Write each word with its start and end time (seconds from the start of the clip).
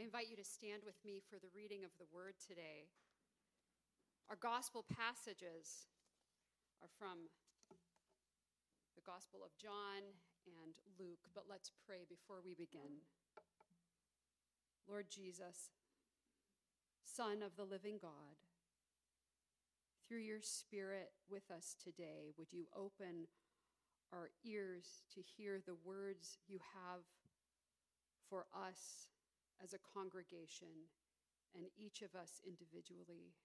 I 0.00 0.02
invite 0.02 0.32
you 0.32 0.36
to 0.40 0.48
stand 0.48 0.80
with 0.88 0.96
me 1.04 1.20
for 1.28 1.36
the 1.36 1.52
reading 1.52 1.84
of 1.84 1.92
the 2.00 2.08
word 2.08 2.32
today. 2.40 2.88
Our 4.32 4.40
gospel 4.40 4.80
passages 4.88 5.92
are 6.80 6.88
from 6.96 7.28
the 8.96 9.04
Gospel 9.04 9.44
of 9.44 9.52
John 9.60 10.00
and 10.48 10.72
Luke, 10.96 11.28
but 11.36 11.44
let's 11.52 11.68
pray 11.84 12.08
before 12.08 12.40
we 12.40 12.56
begin. 12.56 13.04
Lord 14.88 15.12
Jesus, 15.12 15.68
Son 17.04 17.44
of 17.44 17.60
the 17.60 17.68
living 17.68 18.00
God, 18.00 18.40
through 20.08 20.24
your 20.24 20.40
Spirit 20.40 21.12
with 21.28 21.44
us 21.52 21.76
today, 21.76 22.32
would 22.38 22.56
you 22.56 22.72
open 22.72 23.28
our 24.16 24.30
ears 24.48 25.04
to 25.12 25.20
hear 25.20 25.60
the 25.60 25.76
words 25.84 26.38
you 26.48 26.56
have 26.72 27.04
for 28.30 28.46
us 28.56 29.12
as 29.62 29.72
a 29.72 29.86
congregation 29.92 30.88
and 31.54 31.66
each 31.76 32.02
of 32.02 32.16
us 32.16 32.40
individually. 32.46 33.36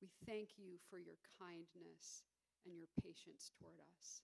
We 0.00 0.08
thank 0.26 0.56
you 0.56 0.78
for 0.90 0.98
your 0.98 1.18
kindness 1.38 2.24
and 2.64 2.74
your 2.78 2.90
patience 3.02 3.50
toward 3.58 3.78
us. 3.82 4.22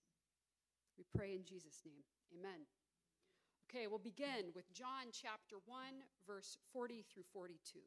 We 0.97 1.05
pray 1.15 1.35
in 1.35 1.45
Jesus' 1.45 1.83
name. 1.85 2.07
Amen. 2.31 2.67
Okay, 3.67 3.87
we'll 3.91 3.99
begin 3.99 4.55
with 4.55 4.73
John 4.73 5.11
chapter 5.11 5.59
1, 5.67 6.07
verse 6.27 6.59
40 6.73 7.03
through 7.11 7.27
42. 7.33 7.83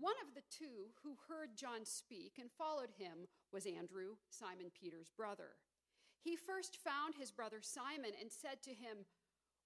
One 0.00 0.16
of 0.26 0.34
the 0.34 0.42
two 0.50 0.90
who 1.04 1.14
heard 1.28 1.54
John 1.54 1.84
speak 1.84 2.40
and 2.40 2.50
followed 2.50 2.90
him 2.98 3.28
was 3.52 3.66
Andrew, 3.66 4.16
Simon 4.30 4.72
Peter's 4.74 5.12
brother. 5.14 5.60
He 6.18 6.36
first 6.36 6.78
found 6.82 7.14
his 7.14 7.30
brother 7.30 7.60
Simon 7.60 8.12
and 8.18 8.32
said 8.32 8.62
to 8.64 8.70
him, 8.70 9.06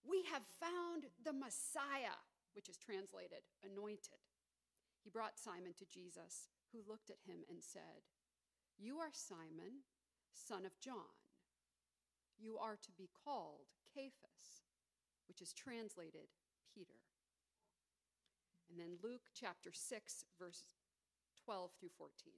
we 0.04 0.24
have 0.30 0.44
found 0.60 1.08
the 1.24 1.32
Messiah, 1.32 2.20
which 2.54 2.68
is 2.68 2.76
translated 2.76 3.44
anointed. 3.64 4.20
He 5.02 5.10
brought 5.10 5.38
Simon 5.40 5.74
to 5.76 5.88
Jesus, 5.88 6.48
who 6.72 6.80
looked 6.88 7.10
at 7.10 7.24
him 7.26 7.44
and 7.48 7.60
said, 7.60 8.08
You 8.78 8.98
are 9.00 9.12
Simon, 9.12 9.84
son 10.32 10.64
of 10.64 10.78
John. 10.80 11.12
You 12.38 12.58
are 12.58 12.76
to 12.76 12.92
be 12.96 13.08
called 13.24 13.68
Cephas, 13.94 14.64
which 15.28 15.40
is 15.40 15.52
translated 15.52 16.28
Peter. 16.74 17.00
And 18.70 18.80
then 18.80 18.98
Luke 19.02 19.30
chapter 19.38 19.70
6, 19.72 20.24
verse 20.38 20.74
12 21.44 21.70
through 21.78 21.92
14. 21.96 22.32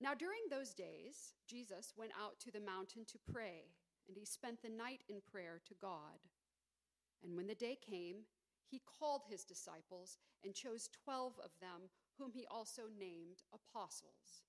Now, 0.00 0.14
during 0.14 0.40
those 0.50 0.74
days, 0.74 1.32
Jesus 1.48 1.92
went 1.96 2.12
out 2.20 2.38
to 2.40 2.52
the 2.52 2.60
mountain 2.60 3.04
to 3.06 3.18
pray 3.32 3.72
and 4.08 4.16
he 4.16 4.24
spent 4.24 4.62
the 4.62 4.68
night 4.68 5.02
in 5.08 5.20
prayer 5.30 5.60
to 5.66 5.74
God. 5.80 6.20
And 7.22 7.36
when 7.36 7.46
the 7.46 7.54
day 7.54 7.76
came, 7.76 8.26
he 8.68 8.82
called 8.98 9.22
his 9.28 9.44
disciples 9.44 10.18
and 10.44 10.54
chose 10.54 10.88
12 11.04 11.34
of 11.44 11.50
them, 11.60 11.88
whom 12.18 12.32
he 12.32 12.46
also 12.50 12.82
named 12.98 13.42
apostles 13.52 14.42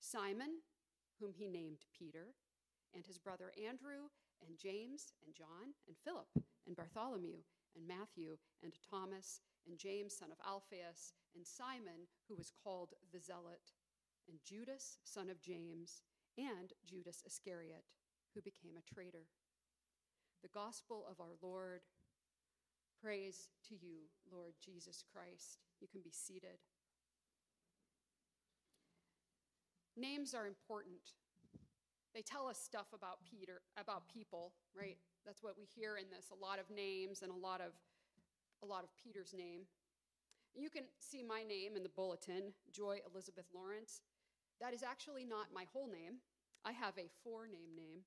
Simon, 0.00 0.60
whom 1.18 1.32
he 1.32 1.48
named 1.48 1.86
Peter, 1.96 2.34
and 2.94 3.06
his 3.06 3.18
brother 3.18 3.52
Andrew, 3.56 4.10
and 4.46 4.58
James, 4.58 5.14
and 5.24 5.34
John, 5.34 5.72
and 5.88 5.96
Philip, 6.04 6.28
and 6.66 6.76
Bartholomew, 6.76 7.38
and 7.74 7.88
Matthew, 7.88 8.36
and 8.62 8.72
Thomas, 8.90 9.40
and 9.66 9.78
James, 9.78 10.14
son 10.14 10.28
of 10.30 10.38
Alphaeus, 10.46 11.14
and 11.34 11.46
Simon, 11.46 12.06
who 12.28 12.36
was 12.36 12.52
called 12.62 12.90
the 13.12 13.20
Zealot, 13.20 13.72
and 14.28 14.38
Judas, 14.44 14.98
son 15.04 15.30
of 15.30 15.40
James, 15.40 16.02
and 16.36 16.72
Judas 16.84 17.22
Iscariot 17.26 17.84
who 18.34 18.42
became 18.42 18.74
a 18.76 18.94
traitor. 18.94 19.26
The 20.42 20.48
gospel 20.48 21.06
of 21.10 21.20
our 21.20 21.34
Lord. 21.40 21.80
Praise 23.00 23.48
to 23.68 23.74
you, 23.74 24.08
Lord 24.30 24.54
Jesus 24.64 25.04
Christ. 25.12 25.58
You 25.80 25.88
can 25.88 26.00
be 26.02 26.10
seated. 26.10 26.58
Names 29.96 30.34
are 30.34 30.46
important. 30.46 31.14
They 32.14 32.22
tell 32.22 32.46
us 32.48 32.58
stuff 32.58 32.86
about 32.94 33.18
Peter, 33.28 33.60
about 33.76 34.08
people, 34.08 34.52
right? 34.76 34.96
That's 35.26 35.42
what 35.42 35.56
we 35.56 35.64
hear 35.64 35.96
in 35.96 36.06
this, 36.14 36.30
a 36.30 36.40
lot 36.44 36.58
of 36.58 36.70
names 36.74 37.22
and 37.22 37.30
a 37.30 37.36
lot 37.36 37.60
of 37.60 37.72
a 38.62 38.66
lot 38.66 38.84
of 38.84 38.90
Peter's 38.96 39.34
name. 39.34 39.62
You 40.54 40.70
can 40.70 40.84
see 40.98 41.22
my 41.22 41.42
name 41.42 41.76
in 41.76 41.82
the 41.82 41.88
bulletin, 41.90 42.54
Joy 42.72 43.00
Elizabeth 43.10 43.44
Lawrence. 43.52 44.00
That 44.60 44.72
is 44.72 44.82
actually 44.82 45.26
not 45.26 45.52
my 45.52 45.64
whole 45.72 45.88
name. 45.88 46.22
I 46.64 46.72
have 46.72 46.96
a 46.96 47.10
four 47.22 47.46
name 47.46 47.76
name. 47.76 48.00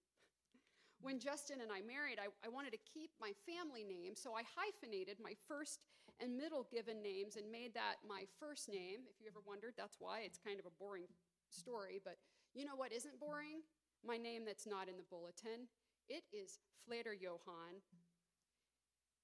When 1.01 1.19
Justin 1.19 1.61
and 1.61 1.71
I 1.71 1.85
married, 1.85 2.17
I, 2.17 2.33
I, 2.41 2.49
wanted 2.49 2.73
to 2.73 2.81
keep 2.81 3.11
my 3.21 3.31
family 3.45 3.85
name, 3.85 4.17
so 4.17 4.33
I 4.33 4.41
hyphenated 4.49 5.21
my 5.21 5.37
first 5.47 5.79
and 6.19 6.35
middle 6.35 6.65
given 6.73 7.05
names 7.05 7.37
and 7.37 7.45
made 7.51 7.73
that 7.77 8.01
my 8.01 8.25
first 8.41 8.67
name. 8.67 9.05
If 9.05 9.21
you 9.21 9.29
ever 9.29 9.45
wondered, 9.45 9.77
that's 9.77 10.01
why. 10.01 10.25
It's 10.25 10.41
kind 10.41 10.59
of 10.59 10.65
a 10.65 10.73
boring 10.81 11.05
story, 11.53 12.01
but 12.03 12.17
you 12.57 12.65
know 12.65 12.75
what 12.75 12.91
isn't 12.91 13.19
boring? 13.21 13.61
My 14.01 14.17
name 14.17 14.41
that's 14.45 14.65
not 14.65 14.89
in 14.89 14.97
the 14.97 15.05
bulletin. 15.09 15.69
It 16.09 16.25
is 16.33 16.57
Flater 16.81 17.13
Johann. 17.13 17.77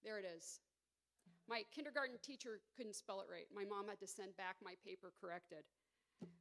There 0.03 0.19
it 0.19 0.25
is. 0.29 0.59
My 1.49 1.63
kindergarten 1.73 2.15
teacher 2.21 2.61
couldn't 2.77 2.95
spell 2.95 3.21
it 3.21 3.31
right. 3.31 3.47
My 3.53 3.65
mom 3.65 3.89
had 3.89 3.99
to 3.99 4.07
send 4.07 4.37
back 4.37 4.55
my 4.63 4.75
paper 4.85 5.11
corrected. 5.19 5.65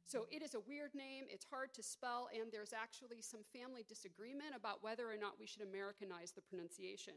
So 0.05 0.27
it 0.29 0.43
is 0.43 0.53
a 0.53 0.59
weird 0.59 0.93
name, 0.93 1.25
it's 1.29 1.45
hard 1.49 1.73
to 1.73 1.83
spell, 1.83 2.29
and 2.33 2.51
there's 2.51 2.73
actually 2.73 3.21
some 3.21 3.41
family 3.51 3.83
disagreement 3.87 4.53
about 4.55 4.83
whether 4.83 5.09
or 5.09 5.17
not 5.17 5.39
we 5.39 5.47
should 5.47 5.63
Americanize 5.63 6.31
the 6.31 6.41
pronunciation. 6.41 7.13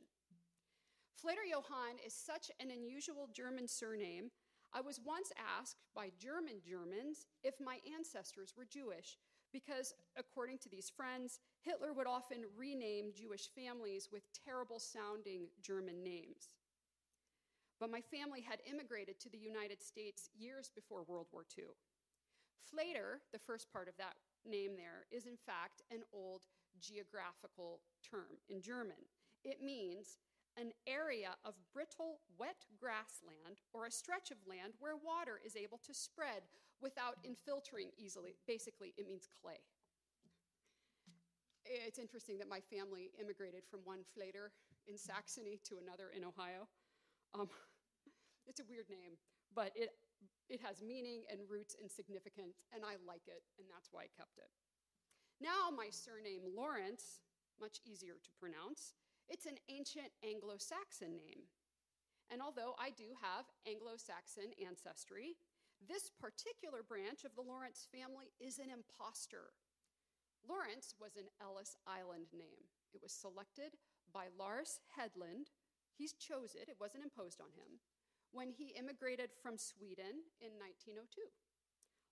Flater 1.17 1.45
Johann 1.49 1.97
is 2.05 2.15
such 2.15 2.51
an 2.61 2.71
unusual 2.71 3.29
German 3.33 3.69
surname. 3.69 4.31
I 4.73 4.81
was 4.81 5.01
once 5.05 5.33
asked 5.59 5.83
by 5.95 6.11
German 6.19 6.61
Germans 6.65 7.27
if 7.43 7.55
my 7.61 7.79
ancestors 7.95 8.55
were 8.57 8.65
Jewish, 8.65 9.19
because 9.53 9.95
according 10.17 10.59
to 10.59 10.69
these 10.69 10.91
friends, 10.91 11.41
Hitler 11.63 11.93
would 11.93 12.07
often 12.07 12.45
rename 12.57 13.13
Jewish 13.15 13.49
families 13.55 14.09
with 14.13 14.23
terrible 14.45 14.79
sounding 14.79 15.49
German 15.63 16.03
names. 16.03 16.55
But 17.81 17.91
my 17.91 18.01
family 18.01 18.41
had 18.41 18.61
immigrated 18.71 19.21
to 19.21 19.31
the 19.31 19.39
United 19.39 19.83
States 19.83 20.31
years 20.37 20.71
before 20.75 21.05
World 21.05 21.29
War 21.33 21.45
II. 21.59 21.65
Flater, 22.65 23.21
the 23.33 23.39
first 23.39 23.73
part 23.73 23.89
of 23.89 23.97
that 23.97 24.17
name 24.45 24.77
there, 24.77 25.07
is 25.11 25.27
in 25.27 25.37
fact 25.37 25.83
an 25.91 26.03
old 26.13 26.43
geographical 26.81 27.81
term 28.03 28.39
in 28.49 28.61
German. 28.61 29.09
It 29.45 29.63
means 29.63 30.19
an 30.57 30.73
area 30.87 31.37
of 31.45 31.55
brittle, 31.73 32.21
wet 32.39 32.65
grassland 32.81 33.61
or 33.73 33.87
a 33.87 33.91
stretch 33.91 34.31
of 34.31 34.39
land 34.49 34.73
where 34.81 34.97
water 34.97 35.41
is 35.45 35.57
able 35.57 35.79
to 35.87 35.93
spread 35.93 36.49
without 36.81 37.17
infiltrating 37.25 37.93
easily. 37.99 38.37
Basically, 38.47 38.95
it 38.97 39.07
means 39.07 39.29
clay. 39.41 39.61
It's 41.65 41.99
interesting 41.99 42.39
that 42.39 42.49
my 42.49 42.61
family 42.61 43.11
immigrated 43.21 43.65
from 43.69 43.81
one 43.85 44.01
Flater 44.15 44.53
in 44.87 44.97
Saxony 44.97 45.59
to 45.65 45.79
another 45.83 46.11
in 46.17 46.25
Ohio. 46.25 46.69
Um, 47.35 47.49
it's 48.47 48.61
a 48.61 48.69
weird 48.71 48.89
name, 48.89 49.19
but 49.55 49.71
it 49.75 49.91
it 50.49 50.63
has 50.63 50.79
meaning 50.83 51.27
and 51.27 51.43
roots 51.51 51.75
and 51.75 51.91
significance, 51.91 52.63
and 52.71 52.87
I 52.87 53.03
like 53.03 53.27
it, 53.27 53.43
and 53.59 53.67
that's 53.67 53.91
why 53.91 54.07
I 54.07 54.17
kept 54.17 54.39
it. 54.39 54.51
Now, 55.43 55.75
my 55.75 55.91
surname 55.91 56.55
Lawrence, 56.55 57.27
much 57.59 57.83
easier 57.83 58.15
to 58.23 58.39
pronounce, 58.39 58.95
it's 59.29 59.51
an 59.51 59.59
ancient 59.69 60.15
Anglo 60.23 60.55
Saxon 60.57 61.19
name. 61.19 61.51
And 62.31 62.39
although 62.39 62.79
I 62.79 62.91
do 62.95 63.11
have 63.19 63.51
Anglo 63.67 63.99
Saxon 63.99 64.55
ancestry, 64.63 65.35
this 65.83 66.15
particular 66.15 66.87
branch 66.87 67.27
of 67.27 67.35
the 67.35 67.45
Lawrence 67.45 67.91
family 67.91 68.31
is 68.39 68.63
an 68.63 68.71
impostor. 68.71 69.51
Lawrence 70.47 70.95
was 71.03 71.19
an 71.19 71.27
Ellis 71.43 71.77
Island 71.91 72.31
name. 72.31 72.71
It 72.95 73.03
was 73.03 73.13
selected 73.13 73.75
by 74.15 74.31
Lars 74.39 74.79
Hedlund. 74.95 75.51
He's 75.99 76.15
chose 76.15 76.55
it, 76.55 76.71
it 76.71 76.79
wasn't 76.79 77.03
imposed 77.03 77.43
on 77.43 77.51
him 77.59 77.83
when 78.37 78.53
he 78.53 78.77
immigrated 78.77 79.33
from 79.33 79.57
Sweden 79.57 80.21
in 80.45 80.53
1902. 80.61 81.25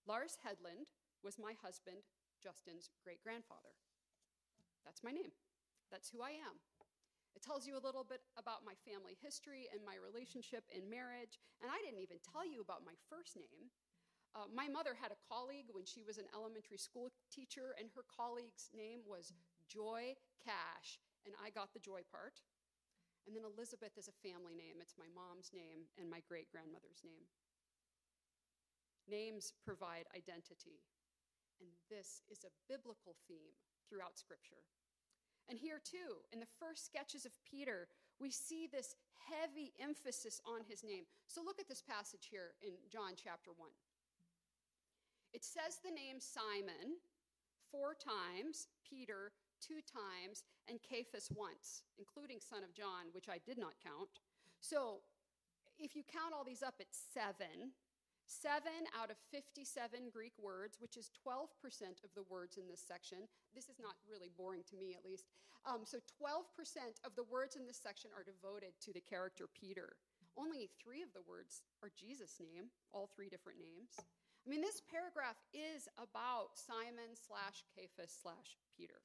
Lars 0.08 0.40
Hedlund 0.40 0.88
was 1.20 1.36
my 1.36 1.52
husband, 1.60 2.00
Justin's 2.40 2.88
great 3.04 3.20
grandfather. 3.20 3.76
That's 4.88 5.04
my 5.04 5.12
name. 5.12 5.36
That's 5.92 6.08
who 6.08 6.24
I 6.24 6.32
am. 6.40 6.56
It 7.36 7.44
tells 7.44 7.68
you 7.68 7.76
a 7.76 7.84
little 7.84 8.08
bit 8.08 8.24
about 8.40 8.64
my 8.64 8.72
family 8.88 9.20
history 9.20 9.68
and 9.68 9.84
my 9.84 10.00
relationship 10.00 10.64
in 10.72 10.88
marriage. 10.88 11.36
And 11.60 11.68
I 11.68 11.76
didn't 11.84 12.00
even 12.00 12.24
tell 12.24 12.46
you 12.46 12.64
about 12.64 12.88
my 12.88 12.96
first 13.12 13.36
name. 13.36 13.68
Uh, 14.32 14.48
my 14.48 14.64
mother 14.64 14.96
had 14.96 15.12
a 15.12 15.20
colleague 15.28 15.68
when 15.76 15.84
she 15.84 16.00
was 16.00 16.16
an 16.16 16.30
elementary 16.32 16.80
school 16.80 17.12
teacher, 17.28 17.76
and 17.76 17.92
her 17.92 18.02
colleague's 18.08 18.72
name 18.72 19.04
was 19.04 19.36
Joy 19.68 20.16
Cash, 20.40 20.98
and 21.28 21.36
I 21.36 21.52
got 21.52 21.76
the 21.76 21.84
joy 21.84 22.00
part. 22.08 22.40
And 23.24 23.32
then 23.32 23.48
Elizabeth 23.48 23.96
is 23.96 24.08
a 24.08 24.20
family 24.20 24.52
name. 24.52 24.84
It's 24.84 25.00
my 25.00 25.08
mom's 25.16 25.50
name 25.56 25.88
and 25.96 26.08
my 26.08 26.20
great 26.28 26.52
grandmother's 26.52 27.00
name. 27.00 27.24
Names 29.08 29.56
provide 29.64 30.04
identity. 30.12 30.84
And 31.60 31.72
this 31.88 32.20
is 32.28 32.44
a 32.44 32.52
biblical 32.68 33.16
theme 33.28 33.56
throughout 33.88 34.20
Scripture. 34.20 34.60
And 35.48 35.58
here, 35.58 35.80
too, 35.80 36.24
in 36.32 36.40
the 36.40 36.54
first 36.60 36.84
sketches 36.84 37.24
of 37.24 37.32
Peter, 37.44 37.88
we 38.20 38.30
see 38.30 38.68
this 38.68 38.96
heavy 39.28 39.72
emphasis 39.80 40.40
on 40.44 40.64
his 40.68 40.84
name. 40.84 41.04
So 41.26 41.44
look 41.44 41.60
at 41.60 41.68
this 41.68 41.82
passage 41.82 42.28
here 42.30 42.56
in 42.62 42.72
John 42.92 43.12
chapter 43.16 43.52
1. 43.56 43.68
It 45.32 45.44
says 45.44 45.80
the 45.82 45.90
name 45.90 46.20
Simon 46.20 47.00
four 47.70 47.96
times, 47.98 48.68
Peter 48.88 49.32
two 49.64 49.80
times, 49.80 50.44
and 50.68 50.76
Cephas 50.84 51.32
once, 51.32 51.88
including 51.96 52.38
son 52.40 52.60
of 52.60 52.76
John, 52.76 53.08
which 53.16 53.32
I 53.32 53.40
did 53.48 53.56
not 53.56 53.80
count. 53.80 54.20
So 54.60 55.00
if 55.80 55.96
you 55.96 56.04
count 56.04 56.36
all 56.36 56.44
these 56.44 56.62
up, 56.62 56.76
it's 56.78 57.00
seven. 57.12 57.72
Seven 58.24 58.88
out 58.96 59.12
of 59.12 59.20
57 59.32 59.64
Greek 60.08 60.32
words, 60.40 60.80
which 60.80 60.96
is 60.96 61.12
12% 61.20 61.48
of 62.04 62.12
the 62.16 62.24
words 62.28 62.56
in 62.56 62.64
this 62.68 62.80
section. 62.80 63.28
This 63.52 63.68
is 63.68 63.76
not 63.76 64.00
really 64.08 64.32
boring 64.32 64.64
to 64.72 64.76
me, 64.76 64.96
at 64.96 65.04
least. 65.04 65.28
Um, 65.68 65.84
so 65.84 66.00
12% 66.20 66.44
of 67.04 67.12
the 67.16 67.28
words 67.28 67.56
in 67.56 67.68
this 67.68 67.80
section 67.80 68.12
are 68.16 68.24
devoted 68.24 68.72
to 68.84 68.92
the 68.92 69.04
character 69.04 69.44
Peter. 69.48 69.96
Only 70.36 70.68
three 70.80 71.04
of 71.04 71.12
the 71.12 71.24
words 71.28 71.62
are 71.82 71.92
Jesus' 71.92 72.40
name, 72.40 72.72
all 72.92 73.12
three 73.12 73.28
different 73.28 73.60
names. 73.60 74.00
I 74.00 74.46
mean, 74.50 74.60
this 74.60 74.80
paragraph 74.80 75.40
is 75.52 75.88
about 75.96 76.56
Simon 76.56 77.16
slash 77.16 77.64
Cephas 77.72 78.12
slash 78.12 78.56
Peter. 78.76 79.00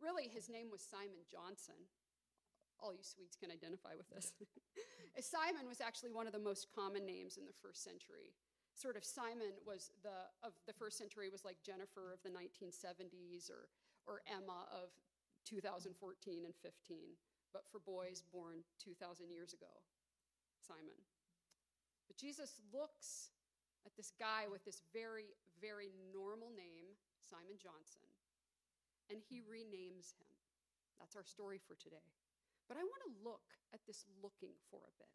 Really, 0.00 0.28
his 0.32 0.48
name 0.48 0.72
was 0.72 0.80
Simon 0.80 1.20
Johnson. 1.28 1.76
All 2.80 2.96
you 2.96 3.04
Swedes 3.04 3.36
can 3.36 3.52
identify 3.52 3.96
with 3.96 4.08
this. 4.10 4.32
Uh, 5.10 5.18
Simon 5.18 5.66
was 5.66 5.82
actually 5.82 6.14
one 6.14 6.30
of 6.30 6.32
the 6.32 6.38
most 6.38 6.70
common 6.70 7.02
names 7.02 7.34
in 7.34 7.42
the 7.42 7.58
first 7.58 7.82
century. 7.82 8.30
Sort 8.78 8.94
of 8.94 9.02
Simon 9.02 9.58
was 9.66 9.90
the 10.06 10.30
of 10.46 10.54
the 10.70 10.72
first 10.72 10.96
century 11.02 11.26
was 11.26 11.42
like 11.44 11.58
Jennifer 11.66 12.14
of 12.14 12.22
the 12.22 12.30
1970s 12.30 13.50
or 13.50 13.66
or 14.06 14.22
Emma 14.30 14.70
of 14.70 14.94
2014 15.50 15.90
and 16.46 16.54
15, 16.62 17.18
but 17.52 17.66
for 17.66 17.82
boys 17.82 18.22
born 18.30 18.62
2,000 18.78 19.34
years 19.34 19.52
ago, 19.52 19.82
Simon. 20.62 20.96
But 22.06 22.16
Jesus 22.16 22.62
looks 22.70 23.34
at 23.86 23.96
this 23.96 24.12
guy 24.14 24.46
with 24.50 24.64
this 24.64 24.82
very, 24.94 25.34
very 25.60 25.90
normal 26.14 26.54
name, 26.54 26.94
Simon 27.18 27.58
Johnson, 27.58 28.06
and 29.10 29.20
he 29.20 29.42
renames 29.42 30.14
him. 30.16 30.30
That's 30.98 31.16
our 31.16 31.24
story 31.24 31.58
for 31.58 31.74
today. 31.74 32.06
But 32.68 32.78
I 32.78 32.86
want 32.86 33.02
to 33.06 33.26
look 33.26 33.50
at 33.74 33.80
this 33.86 34.06
looking 34.22 34.54
for 34.70 34.78
a 34.86 34.94
bit. 34.98 35.10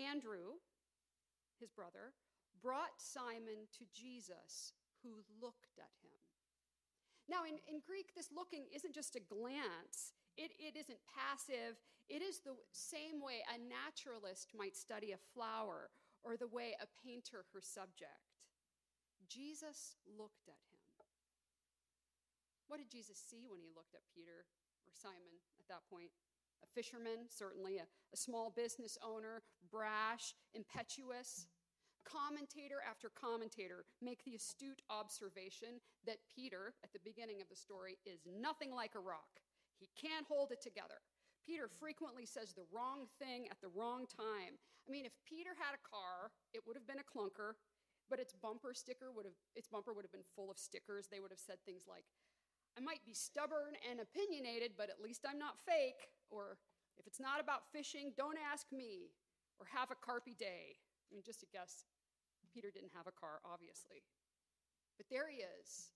Andrew, 0.00 0.56
his 1.60 1.70
brother, 1.70 2.16
brought 2.62 2.96
Simon 2.96 3.68
to 3.76 3.84
Jesus, 3.92 4.72
who 5.02 5.20
looked 5.40 5.76
at 5.76 5.92
him. 6.00 6.16
Now, 7.28 7.44
in, 7.44 7.60
in 7.68 7.80
Greek, 7.84 8.14
this 8.14 8.30
looking 8.34 8.64
isn't 8.74 8.94
just 8.94 9.16
a 9.16 9.20
glance, 9.20 10.16
it, 10.36 10.52
it 10.58 10.76
isn't 10.78 10.98
passive. 11.04 11.76
It 12.08 12.22
is 12.22 12.40
the 12.40 12.56
same 12.72 13.22
way 13.22 13.42
a 13.46 13.58
naturalist 13.58 14.50
might 14.56 14.74
study 14.76 15.12
a 15.12 15.20
flower 15.34 15.90
or 16.24 16.36
the 16.36 16.48
way 16.48 16.74
a 16.80 16.86
painter 17.06 17.44
her 17.52 17.60
subject. 17.62 18.34
Jesus 19.28 19.94
looked 20.18 20.48
at 20.48 20.58
him. 20.69 20.69
What 22.70 22.78
did 22.78 22.86
Jesus 22.86 23.18
see 23.18 23.50
when 23.50 23.58
he 23.58 23.74
looked 23.74 23.98
at 23.98 24.06
Peter 24.14 24.46
or 24.86 24.94
Simon 24.94 25.42
at 25.58 25.66
that 25.66 25.82
point? 25.90 26.14
a 26.62 26.68
fisherman, 26.74 27.28
certainly 27.28 27.78
a, 27.78 27.86
a 28.12 28.16
small 28.16 28.52
business 28.54 28.98
owner, 29.02 29.42
brash, 29.70 30.34
impetuous. 30.54 31.46
Commentator 32.04 32.80
after 32.88 33.10
commentator 33.12 33.84
make 34.00 34.24
the 34.24 34.34
astute 34.34 34.80
observation 34.88 35.80
that 36.06 36.24
Peter, 36.34 36.72
at 36.82 36.92
the 36.92 37.04
beginning 37.04 37.40
of 37.42 37.48
the 37.48 37.56
story, 37.56 37.98
is 38.06 38.24
nothing 38.24 38.72
like 38.72 38.94
a 38.96 39.00
rock. 39.00 39.40
He 39.78 39.88
can't 39.96 40.26
hold 40.26 40.50
it 40.52 40.60
together. 40.60 41.04
Peter 41.44 41.68
frequently 41.68 42.24
says 42.24 42.52
the 42.52 42.68
wrong 42.72 43.08
thing 43.18 43.48
at 43.50 43.60
the 43.60 43.72
wrong 43.72 44.04
time. 44.04 44.60
I 44.84 44.88
mean, 44.90 45.04
if 45.04 45.12
Peter 45.24 45.56
had 45.56 45.76
a 45.76 45.84
car, 45.84 46.32
it 46.52 46.60
would 46.66 46.76
have 46.76 46.88
been 46.88 47.00
a 47.00 47.08
clunker, 47.08 47.56
but 48.08 48.20
its 48.20 48.32
bumper 48.32 48.74
sticker 48.74 49.12
would 49.12 49.24
have 49.24 49.38
its 49.56 49.68
bumper 49.68 49.92
would 49.92 50.04
have 50.04 50.12
been 50.12 50.26
full 50.36 50.50
of 50.50 50.58
stickers. 50.58 51.08
They 51.08 51.20
would 51.20 51.30
have 51.30 51.40
said 51.40 51.56
things 51.64 51.84
like, 51.88 52.04
I 52.76 52.80
might 52.80 53.04
be 53.04 53.14
stubborn 53.14 53.74
and 53.88 54.00
opinionated, 54.00 54.72
but 54.76 54.90
at 54.90 55.02
least 55.02 55.26
I'm 55.28 55.38
not 55.38 55.58
fake. 55.66 56.10
Or 56.30 56.58
if 56.98 57.06
it's 57.06 57.20
not 57.20 57.40
about 57.40 57.70
fishing, 57.72 58.12
don't 58.16 58.38
ask 58.38 58.66
me. 58.72 59.10
Or 59.58 59.66
have 59.74 59.90
a 59.90 59.98
carpy 59.98 60.38
day. 60.38 60.78
I 60.80 61.08
mean, 61.12 61.22
just 61.24 61.42
a 61.42 61.50
guess. 61.52 61.84
Peter 62.52 62.70
didn't 62.72 62.96
have 62.96 63.06
a 63.06 63.14
car, 63.14 63.40
obviously. 63.44 64.02
But 64.96 65.06
there 65.10 65.28
he 65.30 65.38
is, 65.38 65.94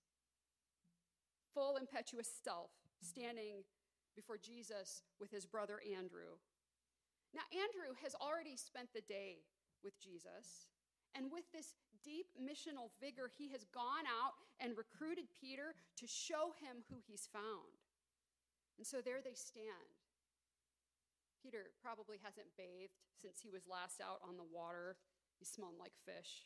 full 1.53 1.77
impetuous 1.77 2.29
self, 2.43 2.71
standing 3.01 3.63
before 4.15 4.37
Jesus 4.37 5.03
with 5.19 5.31
his 5.31 5.45
brother 5.45 5.81
Andrew. 5.85 6.39
Now, 7.33 7.43
Andrew 7.51 7.93
has 8.01 8.15
already 8.15 8.55
spent 8.55 8.89
the 8.93 9.01
day 9.01 9.43
with 9.83 9.99
Jesus. 9.99 10.71
And 11.13 11.31
with 11.31 11.45
this 11.53 11.75
deep 12.05 12.29
missional 12.37 12.93
vigor, 13.01 13.25
he 13.25 13.49
has 13.49 13.65
gone 13.73 14.05
out 14.05 14.37
and 14.61 14.77
recruited 14.77 15.25
Peter 15.33 15.73
to 15.97 16.05
show 16.05 16.53
him 16.61 16.85
who 16.87 17.01
he's 17.01 17.25
found. 17.25 17.81
And 18.77 18.85
so 18.85 19.01
there 19.01 19.25
they 19.25 19.33
stand. 19.33 19.97
Peter 21.41 21.73
probably 21.81 22.21
hasn't 22.21 22.53
bathed 22.57 23.01
since 23.17 23.41
he 23.41 23.49
was 23.49 23.65
last 23.65 24.01
out 24.01 24.21
on 24.21 24.37
the 24.37 24.45
water. 24.45 24.97
He 25.41 25.45
smelled 25.45 25.81
like 25.81 25.97
fish. 26.05 26.45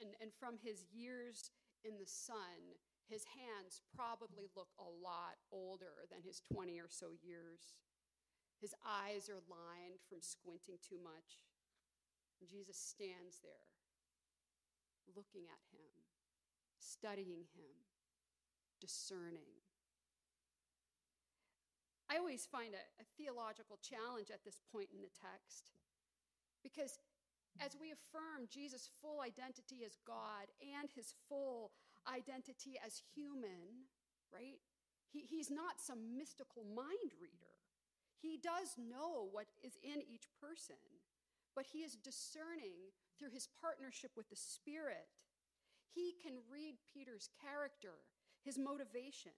And, 0.00 0.16
and 0.20 0.32
from 0.32 0.56
his 0.58 0.84
years 0.90 1.52
in 1.84 2.00
the 2.00 2.08
sun, 2.08 2.80
his 3.08 3.24
hands 3.36 3.84
probably 3.92 4.48
look 4.56 4.72
a 4.80 4.88
lot 4.88 5.36
older 5.52 6.08
than 6.08 6.24
his 6.24 6.40
20 6.40 6.80
or 6.80 6.88
so 6.88 7.12
years. 7.20 7.76
His 8.60 8.74
eyes 8.80 9.28
are 9.28 9.44
lined 9.44 10.00
from 10.08 10.24
squinting 10.24 10.80
too 10.80 10.96
much. 11.02 11.44
And 12.40 12.48
Jesus 12.48 12.76
stands 12.80 13.44
there, 13.44 13.73
looking 15.12 15.44
at 15.50 15.62
him, 15.72 15.92
studying 16.78 17.44
him, 17.52 17.74
discerning. 18.80 19.60
I 22.08 22.18
always 22.18 22.46
find 22.46 22.74
a, 22.74 22.84
a, 23.00 23.06
theological 23.16 23.78
challenge 23.80 24.28
at 24.30 24.44
this 24.44 24.60
point 24.70 24.92
in 24.92 25.00
the 25.00 25.10
text 25.10 25.72
because 26.62 27.00
as 27.60 27.76
we 27.80 27.92
affirm 27.92 28.46
Jesus' 28.50 28.90
full 29.00 29.20
identity 29.20 29.84
as 29.86 29.96
God 30.06 30.50
and 30.60 30.90
his 30.90 31.14
full 31.28 31.72
identity 32.06 32.76
as 32.84 33.02
human, 33.14 33.88
right? 34.32 34.60
He, 35.12 35.24
he's 35.24 35.50
not 35.50 35.78
some 35.78 36.18
mystical 36.18 36.64
mind 36.64 37.14
reader. 37.22 37.54
He 38.18 38.40
does 38.40 38.74
know 38.76 39.28
what 39.30 39.46
is 39.62 39.78
in 39.82 40.02
each 40.02 40.26
person, 40.40 40.80
but 41.54 41.66
he 41.72 41.86
is 41.86 41.96
discerning 41.96 42.92
through 43.18 43.30
his 43.30 43.48
partnership 43.60 44.12
with 44.16 44.28
the 44.28 44.36
Spirit. 44.36 45.06
He 45.94 46.14
can 46.22 46.42
read 46.50 46.74
Peter's 46.92 47.30
character, 47.40 48.02
his 48.42 48.58
motivation, 48.58 49.32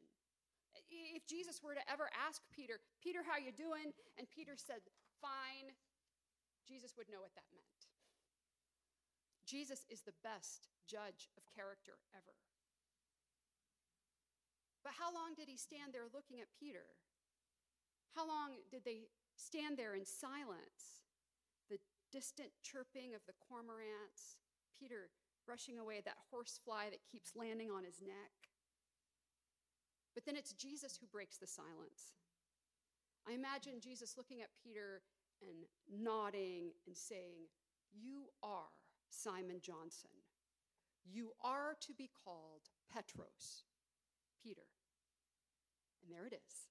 if 0.91 1.25
Jesus 1.27 1.63
were 1.63 1.75
to 1.75 1.85
ever 1.89 2.09
ask 2.13 2.43
Peter, 2.53 2.81
Peter, 3.01 3.25
how 3.25 3.41
you 3.41 3.53
doing? 3.53 3.93
And 4.19 4.29
Peter 4.29 4.55
said, 4.57 4.85
fine, 5.21 5.73
Jesus 6.69 6.95
would 6.97 7.09
know 7.09 7.25
what 7.25 7.35
that 7.35 7.49
meant. 7.55 7.81
Jesus 9.47 9.87
is 9.89 10.03
the 10.03 10.17
best 10.27 10.69
judge 10.85 11.31
of 11.39 11.47
character 11.55 11.97
ever. 12.13 12.35
But 14.83 14.95
how 14.99 15.11
long 15.15 15.35
did 15.35 15.49
he 15.49 15.57
stand 15.57 15.95
there 15.95 16.07
looking 16.13 16.39
at 16.43 16.51
Peter? 16.59 16.87
How 18.15 18.27
long 18.27 18.59
did 18.71 18.85
they 18.85 19.11
stand 19.37 19.79
there 19.79 19.95
in 19.95 20.05
silence? 20.05 20.96
Distant 22.13 22.51
chirping 22.63 23.15
of 23.15 23.21
the 23.27 23.35
cormorants, 23.41 24.39
Peter 24.79 25.11
brushing 25.47 25.79
away 25.79 26.03
that 26.05 26.17
horsefly 26.31 26.91
that 26.91 27.07
keeps 27.11 27.37
landing 27.37 27.71
on 27.71 27.85
his 27.85 28.03
neck. 28.03 28.51
But 30.15 30.25
then 30.25 30.37
it's 30.37 30.53
Jesus 30.53 30.97
who 30.97 31.07
breaks 31.07 31.37
the 31.37 31.47
silence. 31.47 32.15
I 33.29 33.33
imagine 33.33 33.81
Jesus 33.81 34.17
looking 34.17 34.43
at 34.43 34.49
Peter 34.63 35.03
and 35.43 35.67
nodding 36.03 36.73
and 36.87 36.97
saying, 36.97 37.47
You 37.93 38.25
are 38.43 38.73
Simon 39.11 39.61
Johnson. 39.61 40.11
You 41.05 41.33
are 41.43 41.77
to 41.81 41.95
be 41.95 42.11
called 42.25 42.63
Petros, 42.93 43.65
Peter. 44.43 44.67
And 46.03 46.13
there 46.13 46.27
it 46.27 46.35
is. 46.35 46.69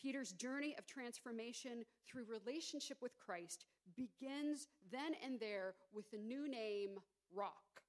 Peter's 0.00 0.32
journey 0.32 0.74
of 0.78 0.86
transformation 0.86 1.84
through 2.06 2.24
relationship 2.24 2.96
with 3.02 3.18
Christ 3.18 3.66
begins 3.96 4.68
then 4.90 5.12
and 5.24 5.38
there 5.40 5.74
with 5.92 6.10
the 6.10 6.18
new 6.18 6.48
name, 6.48 6.98
Rock. 7.34 7.82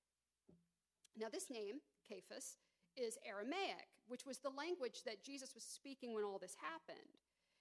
Now, 1.18 1.28
this 1.32 1.50
name, 1.50 1.82
Cephas, 2.08 2.58
is 2.96 3.18
Aramaic, 3.28 3.90
which 4.08 4.26
was 4.26 4.40
the 4.40 4.52
language 4.52 5.04
that 5.06 5.24
Jesus 5.24 5.54
was 5.56 5.64
speaking 5.64 6.14
when 6.14 6.24
all 6.24 6.40
this 6.40 6.56
happened. 6.60 7.20